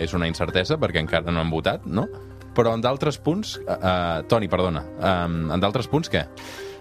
és 0.02 0.14
una 0.14 0.28
incertesa, 0.30 0.78
perquè 0.78 1.02
encara 1.02 1.30
no 1.32 1.42
han 1.42 1.50
votat, 1.50 1.86
no? 1.86 2.06
Però 2.54 2.74
en 2.74 2.82
d'altres 2.82 3.18
punts... 3.22 3.56
Uh, 3.62 3.74
uh, 3.74 4.22
Toni, 4.30 4.48
perdona. 4.50 4.82
Um, 4.98 5.44
en 5.54 5.62
d'altres 5.62 5.86
punts, 5.90 6.10
què? 6.10 6.24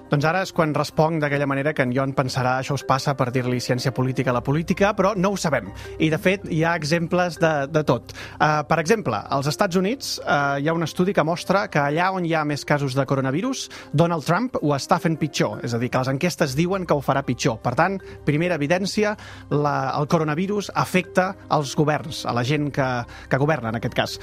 Doncs 0.08 0.24
ara 0.24 0.40
és 0.46 0.54
quan 0.56 0.72
responc 0.72 1.20
d'aquella 1.20 1.50
manera 1.52 1.74
que 1.76 1.84
en 1.84 1.92
Jon 1.92 2.14
pensarà 2.16 2.54
això 2.62 2.78
us 2.78 2.84
passa 2.88 3.12
per 3.20 3.26
dir-li 3.36 3.58
ciència 3.60 3.92
política 3.92 4.32
a 4.32 4.38
la 4.38 4.42
política, 4.44 4.94
però 4.96 5.10
no 5.20 5.34
ho 5.34 5.36
sabem. 5.36 5.68
I, 6.00 6.08
de 6.08 6.20
fet, 6.22 6.46
hi 6.48 6.62
ha 6.64 6.78
exemples 6.80 7.36
de, 7.42 7.52
de 7.68 7.82
tot. 7.84 8.14
Uh, 8.38 8.62
per 8.70 8.78
exemple, 8.80 9.20
als 9.20 9.50
Estats 9.52 9.76
Units 9.76 10.14
uh, 10.22 10.56
hi 10.64 10.70
ha 10.70 10.76
un 10.78 10.88
estudi 10.88 11.12
que 11.12 11.26
mostra 11.28 11.66
que 11.68 11.82
allà 11.82 12.14
on 12.16 12.24
hi 12.24 12.32
ha 12.32 12.46
més 12.48 12.64
casos 12.64 12.96
de 12.96 13.04
coronavirus, 13.04 13.66
Donald 13.92 14.24
Trump 14.24 14.56
ho 14.62 14.72
està 14.78 14.96
fent 15.04 15.18
pitjor. 15.20 15.60
És 15.68 15.76
a 15.76 15.82
dir, 15.82 15.90
que 15.92 16.00
les 16.00 16.14
enquestes 16.14 16.56
diuen 16.56 16.88
que 16.88 16.96
ho 16.96 17.04
farà 17.04 17.26
pitjor. 17.28 17.60
Per 17.60 17.76
tant, 17.76 18.00
primera 18.24 18.56
evidència, 18.56 19.12
la, 19.52 19.76
el 19.92 20.08
coronavirus 20.08 20.72
afecta 20.72 21.34
els 21.52 21.76
governs, 21.76 22.24
a 22.24 22.38
la 22.38 22.46
gent 22.48 22.72
que, 22.72 22.88
que 23.28 23.42
governa, 23.44 23.76
en 23.76 23.82
aquest 23.82 24.00
cas. 24.00 24.16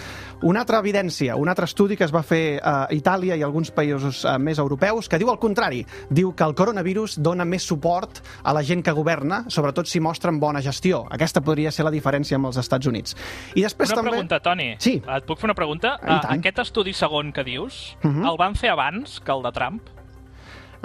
Una 0.49 0.65
altra 0.65 0.81
evidència, 0.81 1.37
un 1.37 1.53
altre 1.53 1.69
estudi 1.69 2.01
que 2.01 2.09
es 2.09 2.17
va 2.17 2.25
fer 2.25 2.57
a 2.65 2.87
Itàlia 2.97 3.37
i 3.37 3.45
alguns 3.45 3.69
països 3.69 4.25
uh, 4.25 4.39
més 4.41 4.65
europeus, 4.65 5.13
que 5.13 5.21
diu 5.21 5.29
el 5.29 5.43
contrari 5.45 5.74
contrari, 5.83 5.87
diu 6.11 6.33
que 6.35 6.45
el 6.45 6.55
coronavirus 6.55 7.17
dona 7.23 7.45
més 7.45 7.65
suport 7.67 8.21
a 8.45 8.53
la 8.55 8.63
gent 8.63 8.83
que 8.85 8.93
governa, 8.95 9.45
sobretot 9.49 9.87
si 9.89 10.01
mostren 10.01 10.39
bona 10.41 10.61
gestió. 10.63 11.05
Aquesta 11.11 11.41
podria 11.43 11.71
ser 11.73 11.85
la 11.85 11.91
diferència 11.91 12.37
amb 12.37 12.47
els 12.47 12.57
Estats 12.61 12.87
Units. 12.87 13.17
I 13.55 13.63
després 13.63 13.91
una 13.91 13.97
també... 13.97 14.11
pregunta, 14.11 14.41
Toni. 14.41 14.75
Sí. 14.79 15.01
Et 15.03 15.25
puc 15.27 15.39
fer 15.41 15.49
una 15.49 15.55
pregunta? 15.55 15.97
Tant. 16.01 16.31
Aquest 16.39 16.59
estudi 16.59 16.93
segon 16.93 17.33
que 17.33 17.45
dius, 17.45 17.97
Mhm. 18.03 18.25
el 18.27 18.37
van 18.37 18.55
fer 18.55 18.71
abans 18.71 19.21
que 19.21 19.33
el 19.33 19.43
de 19.43 19.53
Trump? 19.53 19.83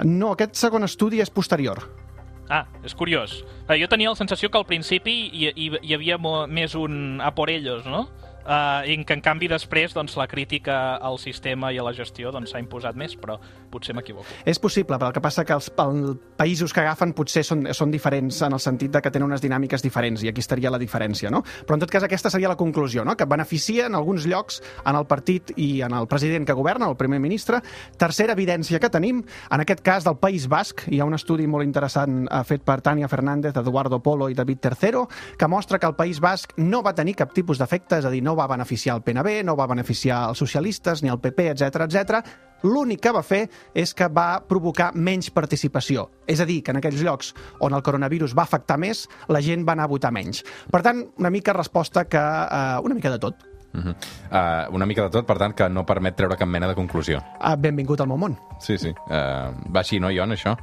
No, 0.04 0.32
aquest 0.32 0.54
segon 0.54 0.84
estudi 0.84 1.20
és 1.20 1.30
posterior. 1.30 1.82
Ah, 2.48 2.66
és 2.82 2.94
curiós. 2.96 3.44
Eh, 3.68 3.78
Jo 3.78 3.86
tenia 3.88 4.10
la 4.10 4.16
sensació 4.16 4.50
que 4.50 4.58
al 4.58 4.66
principi 4.66 5.30
hi, 5.32 5.52
hi, 5.54 5.70
hi 5.82 5.94
havia 5.94 6.18
més 6.48 6.74
un 6.74 7.20
a 7.20 7.32
por 7.34 7.48
ellos, 7.50 7.84
no? 7.86 8.08
Uh, 8.40 8.82
i 8.88 9.04
que 9.04 9.12
en 9.12 9.20
canvi 9.20 9.46
després 9.48 9.92
doncs, 9.94 10.16
la 10.16 10.26
crítica 10.26 10.96
al 10.96 11.18
sistema 11.18 11.70
i 11.72 11.78
a 11.78 11.82
la 11.84 11.92
gestió 11.92 12.32
doncs, 12.32 12.50
s'ha 12.50 12.58
imposat 12.58 12.96
més, 12.96 13.14
però 13.14 13.38
potser 13.70 13.94
m'equivoco. 13.96 14.26
És 14.44 14.60
possible, 14.62 14.98
però 14.98 15.10
el 15.10 15.16
que 15.16 15.22
passa 15.24 15.44
que 15.46 15.54
els, 15.56 15.70
els 15.80 16.18
països 16.38 16.74
que 16.74 16.82
agafen 16.82 17.14
potser 17.16 17.44
són, 17.46 17.66
són 17.76 17.92
diferents 17.92 18.42
en 18.46 18.56
el 18.56 18.62
sentit 18.62 18.92
de 18.94 19.02
que 19.02 19.12
tenen 19.12 19.28
unes 19.28 19.42
dinàmiques 19.42 19.84
diferents, 19.84 20.24
i 20.24 20.30
aquí 20.30 20.42
estaria 20.42 20.72
la 20.72 20.80
diferència, 20.80 21.30
no? 21.32 21.42
Però 21.66 21.78
en 21.78 21.84
tot 21.84 21.92
cas 21.92 22.06
aquesta 22.06 22.32
seria 22.32 22.50
la 22.50 22.58
conclusió, 22.60 23.04
no? 23.06 23.16
Que 23.16 23.28
beneficia 23.30 23.86
en 23.86 23.98
alguns 23.98 24.26
llocs 24.28 24.60
en 24.84 24.98
el 24.98 25.06
partit 25.10 25.54
i 25.56 25.70
en 25.86 25.94
el 25.96 26.08
president 26.10 26.46
que 26.48 26.56
governa, 26.56 26.90
el 26.90 26.98
primer 27.00 27.20
ministre. 27.22 27.60
Tercera 27.98 28.34
evidència 28.36 28.80
que 28.82 28.90
tenim, 28.90 29.22
en 29.50 29.64
aquest 29.64 29.84
cas 29.86 30.06
del 30.06 30.18
País 30.20 30.48
Basc, 30.50 30.86
hi 30.90 31.00
ha 31.00 31.08
un 31.08 31.16
estudi 31.16 31.46
molt 31.50 31.66
interessant 31.66 32.24
eh, 32.26 32.42
fet 32.48 32.64
per 32.66 32.80
Tania 32.84 33.08
Fernández, 33.08 33.56
Eduardo 33.56 34.00
Polo 34.02 34.30
i 34.30 34.38
David 34.38 34.60
Tercero, 34.60 35.06
que 35.38 35.48
mostra 35.48 35.78
que 35.78 35.88
el 35.88 35.96
País 35.98 36.20
Basc 36.20 36.56
no 36.58 36.82
va 36.82 36.94
tenir 36.96 37.16
cap 37.18 37.34
tipus 37.36 37.60
d'efecte, 37.60 38.00
és 38.00 38.08
a 38.08 38.12
dir, 38.12 38.22
no 38.24 38.36
va 38.38 38.48
beneficiar 38.50 38.96
el 38.98 39.04
PNB, 39.06 39.40
no 39.46 39.56
va 39.56 39.68
beneficiar 39.70 40.26
els 40.30 40.40
socialistes 40.42 41.02
ni 41.02 41.12
el 41.12 41.20
PP, 41.20 41.50
etc 41.54 41.86
etc. 41.86 42.49
L'únic 42.62 43.00
que 43.04 43.12
va 43.14 43.22
fer 43.26 43.44
és 43.74 43.94
que 43.96 44.08
va 44.08 44.40
provocar 44.48 44.90
menys 44.94 45.30
participació. 45.34 46.08
És 46.26 46.40
a 46.40 46.46
dir, 46.48 46.60
que 46.62 46.74
en 46.74 46.80
aquells 46.80 47.02
llocs 47.02 47.34
on 47.60 47.74
el 47.76 47.84
coronavirus 47.86 48.36
va 48.36 48.46
afectar 48.48 48.78
més, 48.80 49.06
la 49.28 49.42
gent 49.44 49.66
va 49.66 49.76
anar 49.76 49.88
a 49.88 49.92
votar 49.92 50.12
menys. 50.12 50.44
Per 50.70 50.82
tant, 50.82 51.04
una 51.18 51.30
mica 51.30 51.56
resposta 51.56 52.06
que... 52.08 52.20
Eh, 52.20 52.80
una 52.84 52.94
mica 52.94 53.10
de 53.10 53.18
tot. 53.18 53.46
Uh 53.72 53.80
-huh. 53.80 53.94
uh, 54.30 54.74
una 54.74 54.86
mica 54.86 55.02
de 55.02 55.10
tot, 55.10 55.26
per 55.26 55.38
tant, 55.38 55.54
que 55.54 55.68
no 55.68 55.86
permet 55.86 56.16
treure 56.16 56.36
cap 56.36 56.48
mena 56.48 56.66
de 56.66 56.74
conclusió. 56.74 57.22
Uh, 57.38 57.54
benvingut 57.56 58.00
al 58.00 58.08
meu 58.08 58.16
món. 58.16 58.36
Sí, 58.58 58.78
sí. 58.78 58.88
Uh, 58.88 59.54
va 59.70 59.80
així, 59.80 60.00
no, 60.00 60.10
Ion, 60.10 60.32
això? 60.32 60.56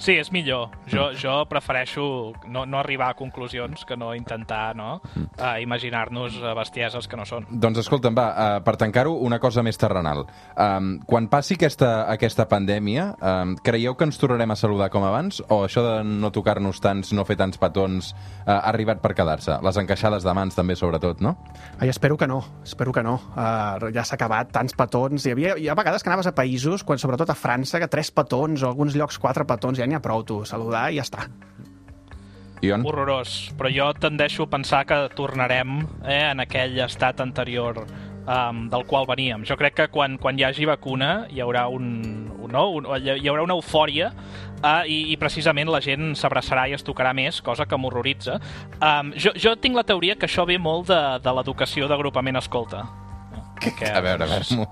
Sí, 0.00 0.14
és 0.16 0.30
millor. 0.32 0.70
Jo, 0.88 1.10
jo 1.12 1.34
prefereixo 1.44 2.32
no, 2.48 2.62
no 2.64 2.78
arribar 2.80 3.10
a 3.12 3.16
conclusions 3.18 3.82
que 3.84 3.98
no 4.00 4.14
intentar 4.16 4.72
no? 4.74 5.02
Uh, 5.36 5.60
imaginar-nos 5.60 6.38
eh, 6.40 6.52
bestieses 6.56 7.04
que 7.04 7.18
no 7.20 7.26
són. 7.28 7.44
Doncs 7.50 7.82
escolta'm, 7.82 8.16
va, 8.16 8.24
uh, 8.32 8.62
per 8.64 8.78
tancar-ho, 8.80 9.12
una 9.20 9.36
cosa 9.42 9.60
més 9.60 9.76
terrenal. 9.76 10.24
Um, 10.56 10.94
quan 11.04 11.28
passi 11.28 11.58
aquesta, 11.58 12.06
aquesta 12.08 12.46
pandèmia, 12.48 13.10
um, 13.20 13.52
creieu 13.60 13.92
que 13.98 14.08
ens 14.08 14.16
tornarem 14.20 14.54
a 14.54 14.56
saludar 14.56 14.88
com 14.94 15.04
abans? 15.04 15.42
O 15.52 15.60
això 15.66 15.84
de 15.84 15.92
no 16.08 16.32
tocar-nos 16.32 16.80
tants, 16.80 17.12
no 17.12 17.26
fer 17.28 17.36
tants 17.36 17.60
petons, 17.60 18.14
uh, 18.14 18.54
ha 18.56 18.58
arribat 18.72 19.04
per 19.04 19.12
quedar-se? 19.18 19.58
Les 19.60 19.82
encaixades 19.84 20.24
de 20.24 20.36
mans 20.36 20.56
també, 20.56 20.78
sobretot, 20.80 21.20
no? 21.20 21.34
Ai, 21.76 21.92
espero 21.92 22.16
que 22.16 22.30
no, 22.30 22.40
espero 22.64 22.96
que 22.96 23.04
no. 23.04 23.18
Uh, 23.34 23.92
ja 23.92 24.06
s'ha 24.08 24.16
acabat, 24.16 24.48
tants 24.56 24.72
petons. 24.80 25.28
Hi 25.28 25.36
havia, 25.36 25.58
hi 25.60 25.68
ha 25.68 25.76
vegades 25.76 26.00
que 26.00 26.08
anaves 26.08 26.32
a 26.32 26.34
països, 26.40 26.88
quan 26.88 26.96
sobretot 26.96 27.28
a 27.28 27.36
França, 27.36 27.76
que 27.84 27.92
tres 27.92 28.08
petons 28.16 28.64
o 28.64 28.72
alguns 28.72 28.96
llocs 28.96 29.20
quatre 29.20 29.44
petons, 29.44 29.76
ja 29.76 29.89
ha 29.96 30.02
prou, 30.04 30.24
tu. 30.26 30.42
Saludar 30.48 30.90
i 30.92 31.00
ja 31.00 31.06
està. 31.06 31.28
Ion? 32.60 32.84
Horrorós. 32.84 33.50
Però 33.56 33.70
jo 33.72 33.88
tendeixo 33.96 34.44
a 34.44 34.52
pensar 34.52 34.84
que 34.88 34.98
tornarem 35.16 35.80
eh, 36.04 36.26
en 36.30 36.44
aquell 36.44 36.76
estat 36.84 37.22
anterior 37.24 37.86
um, 38.26 38.68
del 38.68 38.84
qual 38.86 39.06
veníem. 39.08 39.44
Jo 39.48 39.56
crec 39.56 39.76
que 39.78 39.88
quan, 39.92 40.18
quan 40.20 40.38
hi 40.38 40.44
hagi 40.44 40.68
vacuna 40.68 41.26
hi 41.30 41.40
haurà, 41.40 41.66
un, 41.72 41.88
un, 42.36 42.52
no? 42.52 42.66
un, 42.76 42.88
hi 43.00 43.28
haurà 43.28 43.44
una 43.46 43.56
eufòria 43.56 44.10
uh, 44.12 44.84
i, 44.84 45.10
i 45.14 45.18
precisament 45.20 45.70
la 45.72 45.80
gent 45.84 46.14
s'abraçarà 46.18 46.68
i 46.68 46.76
es 46.76 46.84
tocarà 46.86 47.14
més, 47.16 47.40
cosa 47.44 47.66
que 47.66 47.78
m'horroritza. 47.80 48.40
Um, 48.78 49.14
jo, 49.16 49.34
jo 49.36 49.56
tinc 49.56 49.78
la 49.78 49.86
teoria 49.86 50.18
que 50.18 50.28
això 50.28 50.46
ve 50.48 50.58
molt 50.60 50.90
de, 50.92 51.00
de 51.24 51.38
l'educació 51.38 51.88
d'agrupament 51.88 52.40
escolta. 52.40 52.84
Que, 53.60 53.90
A 53.92 54.00
veure, 54.00 54.24
a 54.24 54.26
veure. 54.26 54.66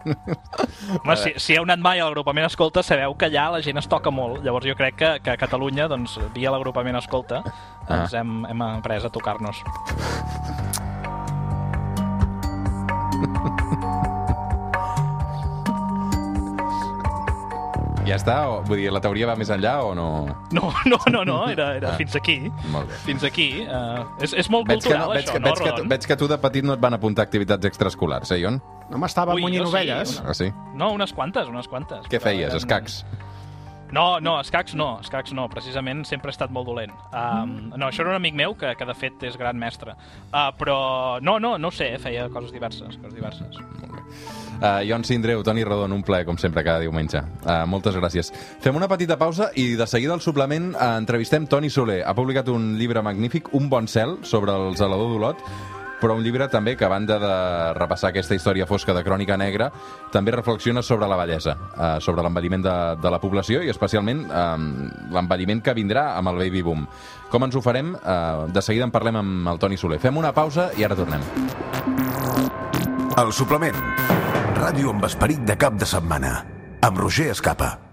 Home, 1.04 1.16
si, 1.20 1.34
si 1.36 1.56
heu 1.58 1.66
anat 1.66 1.82
mai 1.84 2.00
a 2.00 2.06
l'agrupament 2.08 2.46
Escolta, 2.48 2.82
sabeu 2.82 3.12
que 3.20 3.28
allà 3.28 3.50
la 3.52 3.60
gent 3.64 3.76
es 3.76 3.88
toca 3.90 4.10
molt. 4.14 4.40
Llavors 4.46 4.64
jo 4.66 4.74
crec 4.78 4.96
que, 4.96 5.10
que 5.20 5.34
a 5.34 5.36
Catalunya, 5.40 5.88
doncs, 5.92 6.16
via 6.34 6.50
l'agrupament 6.54 6.96
Escolta, 6.96 7.42
doncs 7.88 8.14
Ah. 8.14 8.20
hem, 8.22 8.44
hem 8.48 8.62
après 8.62 9.04
a 9.04 9.10
tocar-nos. 9.12 9.60
Ja 18.08 18.16
està? 18.16 18.36
O, 18.48 18.62
vull 18.64 18.78
dir, 18.80 18.88
la 18.94 19.00
teoria 19.04 19.26
va 19.28 19.34
més 19.36 19.50
enllà 19.52 19.76
o 19.84 19.90
no? 19.94 20.06
No, 20.56 20.70
no, 20.88 20.98
no, 21.12 21.24
no 21.28 21.36
era, 21.52 21.74
era 21.76 21.90
Ah. 21.92 21.96
fins 22.00 22.16
aquí. 22.16 22.38
Molt 22.72 22.88
bé. 22.88 22.94
Fins 23.04 23.24
aquí. 23.28 23.48
Uh, 23.66 24.06
és, 24.24 24.32
és 24.32 24.48
molt 24.50 24.66
Veig 24.68 24.80
que, 24.80 24.88
cultural, 24.88 25.06
no, 25.08 25.14
veig, 25.14 25.24
això, 25.26 25.32
que, 25.36 25.40
no, 25.44 25.52
veig, 25.54 25.62
que, 25.82 25.88
veig 25.94 26.06
que 26.12 26.16
tu 26.16 26.28
de 26.28 26.38
petit 26.38 26.64
no 26.64 26.72
et 26.74 26.80
van 26.80 26.94
apuntar 26.96 27.22
activitats 27.28 27.64
extraescolars, 27.68 28.30
eh, 28.32 28.40
Ion? 28.40 28.60
No 28.90 28.98
m'estava 28.98 29.34
munyint 29.36 29.66
sí, 29.66 29.68
ovelles. 29.68 30.18
una- 30.20 30.30
Ah, 30.30 30.34
sí? 30.34 30.50
No, 30.74 30.92
unes 30.92 31.12
quantes, 31.12 31.48
unes 31.48 31.68
quantes. 31.68 32.06
Què 32.08 32.20
feies, 32.20 32.48
eren- 32.48 32.56
escacs? 32.56 33.04
No, 33.90 34.20
no, 34.20 34.34
escacs 34.40 34.74
no, 34.76 34.98
escacs 35.00 35.32
no, 35.32 35.46
precisament 35.48 36.04
sempre 36.04 36.28
he 36.28 36.34
estat 36.34 36.50
molt 36.52 36.66
dolent. 36.68 36.92
Um, 37.08 37.70
no, 37.74 37.86
això 37.88 38.02
era 38.04 38.10
un 38.10 38.16
amic 38.16 38.34
meu 38.36 38.52
que, 38.54 38.74
que 38.76 38.84
de 38.84 38.92
fet 38.94 39.22
és 39.24 39.36
gran 39.40 39.56
mestre. 39.56 39.94
Uh, 40.28 40.50
però 40.58 41.22
no, 41.24 41.38
no, 41.40 41.56
no 41.56 41.68
ho 41.68 41.72
sé, 41.72 41.94
feia 41.98 42.28
coses 42.28 42.52
diverses, 42.52 42.98
coses 43.00 43.14
diverses. 43.16 43.56
Uh, 44.58 44.82
Ion 44.82 45.04
Sindreu, 45.06 45.44
Toni 45.46 45.62
Rodon, 45.62 45.92
un 45.94 46.02
plaer, 46.02 46.26
com 46.26 46.38
sempre, 46.38 46.64
cada 46.66 46.82
diumenge. 46.82 47.22
Uh, 47.44 47.62
moltes 47.70 47.94
gràcies. 47.94 48.32
Fem 48.64 48.76
una 48.76 48.88
petita 48.90 49.18
pausa 49.18 49.52
i 49.54 49.70
de 49.78 49.86
seguida 49.86 50.16
al 50.16 50.24
suplement 50.24 50.72
uh, 50.74 50.96
entrevistem 50.98 51.46
Toni 51.46 51.70
Soler. 51.70 52.02
Ha 52.02 52.14
publicat 52.18 52.50
un 52.50 52.72
llibre 52.78 53.02
magnífic, 53.06 53.52
Un 53.54 53.68
bon 53.70 53.86
cel, 53.86 54.18
sobre 54.26 54.54
el 54.54 54.74
zelador 54.76 55.12
d'Olot, 55.12 55.44
però 56.00 56.14
un 56.14 56.22
llibre 56.22 56.48
també 56.48 56.76
que, 56.76 56.86
a 56.86 56.90
banda 56.90 57.18
de 57.18 57.32
repassar 57.78 58.10
aquesta 58.10 58.36
història 58.38 58.66
fosca 58.70 58.94
de 58.94 59.02
Crònica 59.06 59.36
Negra, 59.38 59.70
també 60.14 60.32
reflexiona 60.34 60.82
sobre 60.82 61.08
la 61.10 61.18
bellesa, 61.18 61.56
eh, 61.74 61.90
sobre 62.00 62.22
l'envelliment 62.22 62.62
de, 62.64 62.76
de 63.02 63.10
la 63.10 63.20
població 63.22 63.62
i 63.62 63.72
especialment 63.72 64.24
eh, 64.28 64.46
l'envelliment 65.14 65.62
que 65.64 65.74
vindrà 65.74 66.12
amb 66.16 66.32
el 66.32 66.42
baby 66.44 66.62
boom. 66.62 66.86
Com 67.32 67.48
ens 67.48 67.58
ho 67.58 67.64
farem? 67.64 67.94
Eh, 67.98 68.46
de 68.54 68.62
seguida 68.62 68.86
en 68.86 68.94
parlem 68.94 69.20
amb 69.22 69.54
el 69.54 69.58
Toni 69.58 69.80
Soler. 69.80 70.00
Fem 70.02 70.16
una 70.16 70.32
pausa 70.32 70.70
i 70.78 70.86
ara 70.86 70.98
tornem. 70.98 71.24
El 73.18 73.34
suplement. 73.34 74.27
Ràdio 74.58 74.90
amb 74.90 75.04
esperit 75.06 75.44
de 75.46 75.54
cap 75.54 75.76
de 75.78 75.86
setmana. 75.86 76.32
Amb 76.82 76.98
Roger 76.98 77.30
Escapa. 77.30 77.87